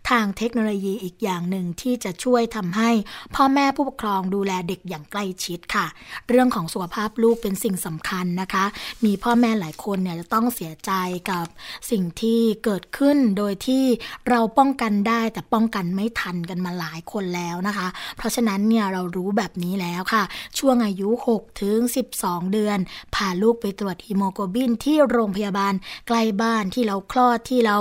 [0.09, 2.89] ทางเทคโนโลยีอีกอย่างหนึ่งที่จะช่วยทำให้
[3.35, 5.85] พ่อแม่ผู้ปกครองดูแลเด็กอย่างใกล้ชิดค่ะ
[6.29, 8.65] เรื่องของสุขภาพลูกเป็นสิ่งสำคัญนะคะ
[9.05, 10.91] มีพ่อแม่หลายคนเนี่ยจะต้องเสียใจ
[11.31, 11.45] กับ
[11.91, 13.83] สิ่งที่เกิดขึ้นโดยที่
[14.29, 20.23] เราป้องกันได้แต่ป้องกันไม่ทันกันมาหลายคนแล้วนะคะ เพราะฉะนั้นเนี่ยเรารู้แบบนี้แล้วค่ะ
[20.59, 21.79] ช่วงอายุ 6 ถึง
[22.15, 22.77] 12 เดือน
[23.15, 25.73] พาลูกไปตรวจฮีโมโกลบินที่โรงพยาบาล
[26.07, 27.77] ใกล้บ้านที่เราคลอดที่เรา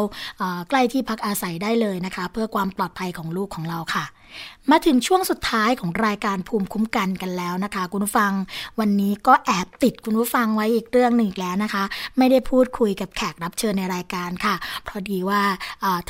[0.69, 4.05] ใกล้ที่พักอาศัยได้เลยนะคะ เพื่อความปลอดภัยของลูกของเราค่ะ
[4.71, 8.33] มาถึงช่วงสุดท้ายของรายการภูมิคุ้มกันกันแล้วนะคะ คุณผู้ฟัง
[8.81, 11.85] วันนี้ก็แอบติดคุณผู้ฟังไว้อีกเรื่องหนึ่งแล้วนะคะ
[12.19, 14.55] ไม่ได้พูดคุยกับแขกรับเชิญในรายการค่ะ
[14.85, 15.43] เพราะดีว่า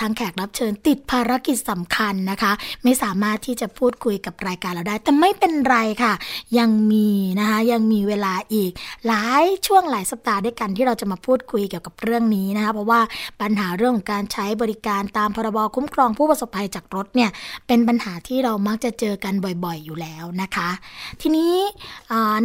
[0.00, 2.52] ทางแขกรับเชิญติดภารกิจสำคัญนะคะ
[2.84, 6.12] ไม่สามารถที่จะพูดคุยกับรายการเราได้ แต่ไม่เป็นไรค่ะ
[6.58, 8.70] ยังมีนะคะยังมีเวลาอีก
[9.06, 13.00] หลายช่วงหลายสัปดาห์ด้วยกันที่เราจะมาพูดคุยเกี่ยวกับเรื่องนี้นะคะเพราะว่า
[13.40, 17.30] ปัญหาเรื่องของการใช้บริการตามพรบคุ้มครองผู้ประสบภัยจากรถเนี่ย
[17.66, 20.70] เป็นปัญหาที่เรามักจะเจอกันบ่อยๆอยู่แล้วนะคะ
[21.20, 21.54] ทีนี้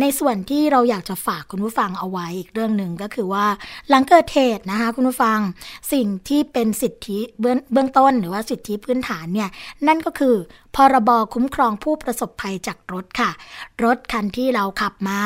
[0.01, 3.45] ในส่วนที่เราอยากจะฝากคุณผู้ฟังเอาไว้อีกเรื่องหนึ่งก็คือว่า
[3.89, 5.39] หลังเกิดเหตุนะคะคุณผู้ฟัง
[5.93, 9.49] สิ่งที่เป็นสิทธิเบื้องต้นหรือว่าสิทธิพื้นฐานเนี่ย
[9.87, 10.35] นั่นก็คือ
[10.75, 13.31] พรบคุ้มครองผู้ประสบภัยจากรถค่ะ
[13.83, 15.21] รถคันที่เราขับมา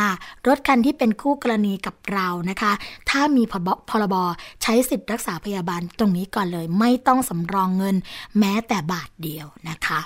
[0.48, 2.72] รถคันที่เป็นคู่กรณีกับเรานะคะ
[3.10, 4.16] ถ้ามีพรบพรบ
[4.64, 7.96] ใช้สิทธิรักษาพยาบาลตรงนี้ก่อนเลย ไม่ต้องสำรองเงิน
[8.40, 10.00] แม้แต่บาทเดียวนะคะ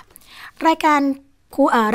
[0.66, 1.00] รายการ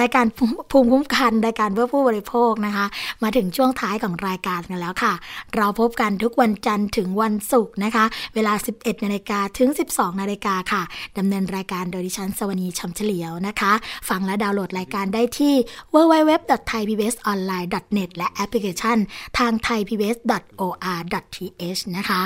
[0.02, 0.26] รายการ
[0.72, 2.86] ภูมิคุ้มกันรายการเพื่อผู้บริโภคนะคะ
[3.24, 5.14] มาถึงช่วงท้ายของรายการกันแล้วค่ะ
[5.56, 10.82] เราพบกันทุกวันจันทร์ถึงวันศุกร์นะคะ เวลา 11นาฬิกาถึง 12นาฬิกาค่ะ
[11.18, 13.72] ดำเนินรายการโดยดิฉันสวนีชำเฉลียวนะคะ
[14.10, 15.54] ฟังและดาวน์โหลดรายการได้ที่
[15.94, 18.98] www.thaipbsonline.net และแอปพลิเคชัน
[19.38, 22.22] ทาง thaipbs.or.th นะคะ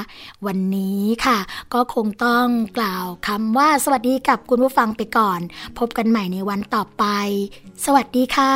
[0.46, 1.38] วันนี้ค่ะ
[1.74, 2.48] ก็คงต้อง
[2.78, 5.40] กล่าวคำว่าสวัสดีกับคุณผู้ฟังไปก่อน
[5.80, 7.06] พบกันใหม่ในวันต่อไป
[7.86, 8.54] สวัสดีค่ะ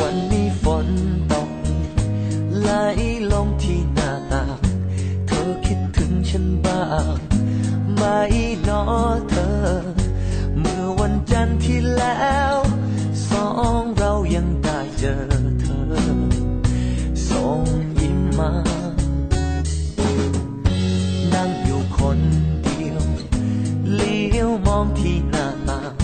[0.00, 0.88] วันนี้ฝน
[1.32, 1.50] ตก
[2.60, 2.70] ไหล
[3.32, 4.58] ลงที่หน้าตาง
[5.26, 6.82] เธอคิดถึงฉันบ้า
[7.14, 7.16] ง
[7.94, 8.02] ไหม
[8.68, 8.82] นอ
[9.30, 9.50] เธอ
[10.58, 12.54] เมื่อวันจันทร์ที่แล้ว
[13.28, 13.46] สอ
[13.80, 13.82] ง
[24.78, 25.94] องที่หน้าต่าง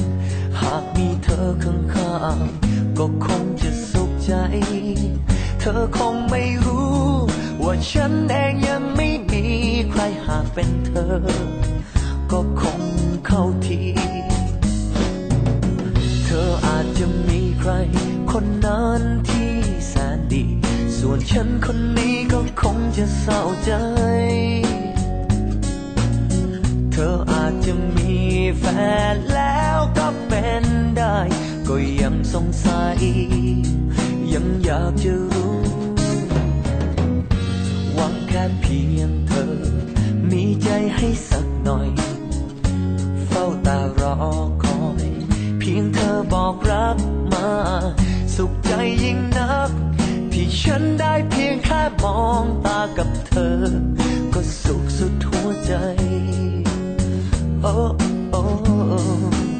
[0.61, 4.33] หากมีเธอข้างๆก็คงจะสุขใจ
[5.61, 6.99] เธอคงไม่รู้
[7.65, 9.45] ว่าฉันเองยังไม่มี
[9.91, 11.15] ใครหากเป็นเธอ
[12.31, 12.83] ก็คง
[13.27, 13.83] เข้าที
[16.25, 17.73] เธออาจจะมีใคร
[18.31, 19.53] คนนั้นที่
[19.89, 20.45] แสนดี
[20.97, 23.73] ส่วนฉันคนนี้ก็คงจะเศร้าใจ
[26.97, 28.15] เธออาจจะมี
[28.59, 28.65] แฟ
[29.15, 30.65] นแล้วก็เป็น
[30.99, 31.19] ได้
[31.69, 32.99] ก็ยังสงสัย
[34.33, 35.59] ยังอยากจะรู้
[37.95, 39.55] หวังแค่เพียงเธอ
[40.31, 41.91] มีใจให้สักหน่อย
[43.29, 44.15] เฝ้าตารอ
[44.63, 45.07] คอย
[45.59, 46.99] เพียงเธอบอกรัก
[47.33, 47.51] มา
[48.37, 48.73] สุขใจ
[49.05, 49.71] ยิ่งนัก
[50.33, 53.59] ที่ฉันได้เพียงแค่มองตากับเธอ
[54.35, 55.75] ก็สุขสุดหัวใจ
[57.67, 57.97] oh
[58.35, 59.54] ฉั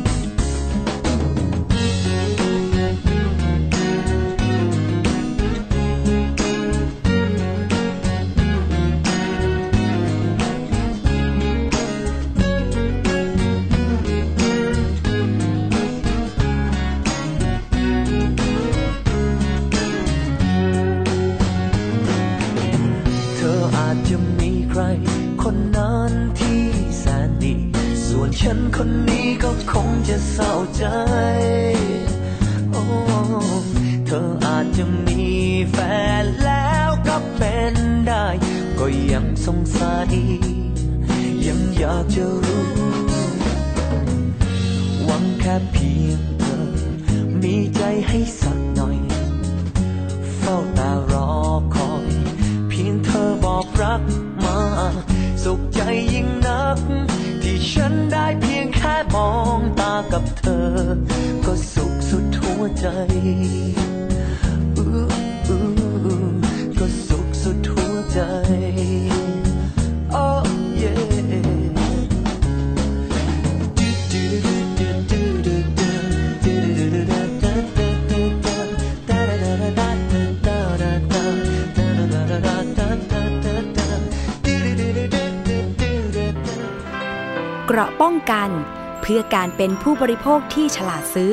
[89.35, 91.33] การเป็นผู้บริโภคที่ฉลาดซื้อ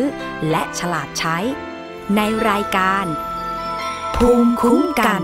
[0.50, 1.38] และฉลาดใช้
[2.16, 3.06] ในรายการ
[4.16, 5.22] ภูมิคุ้มกัน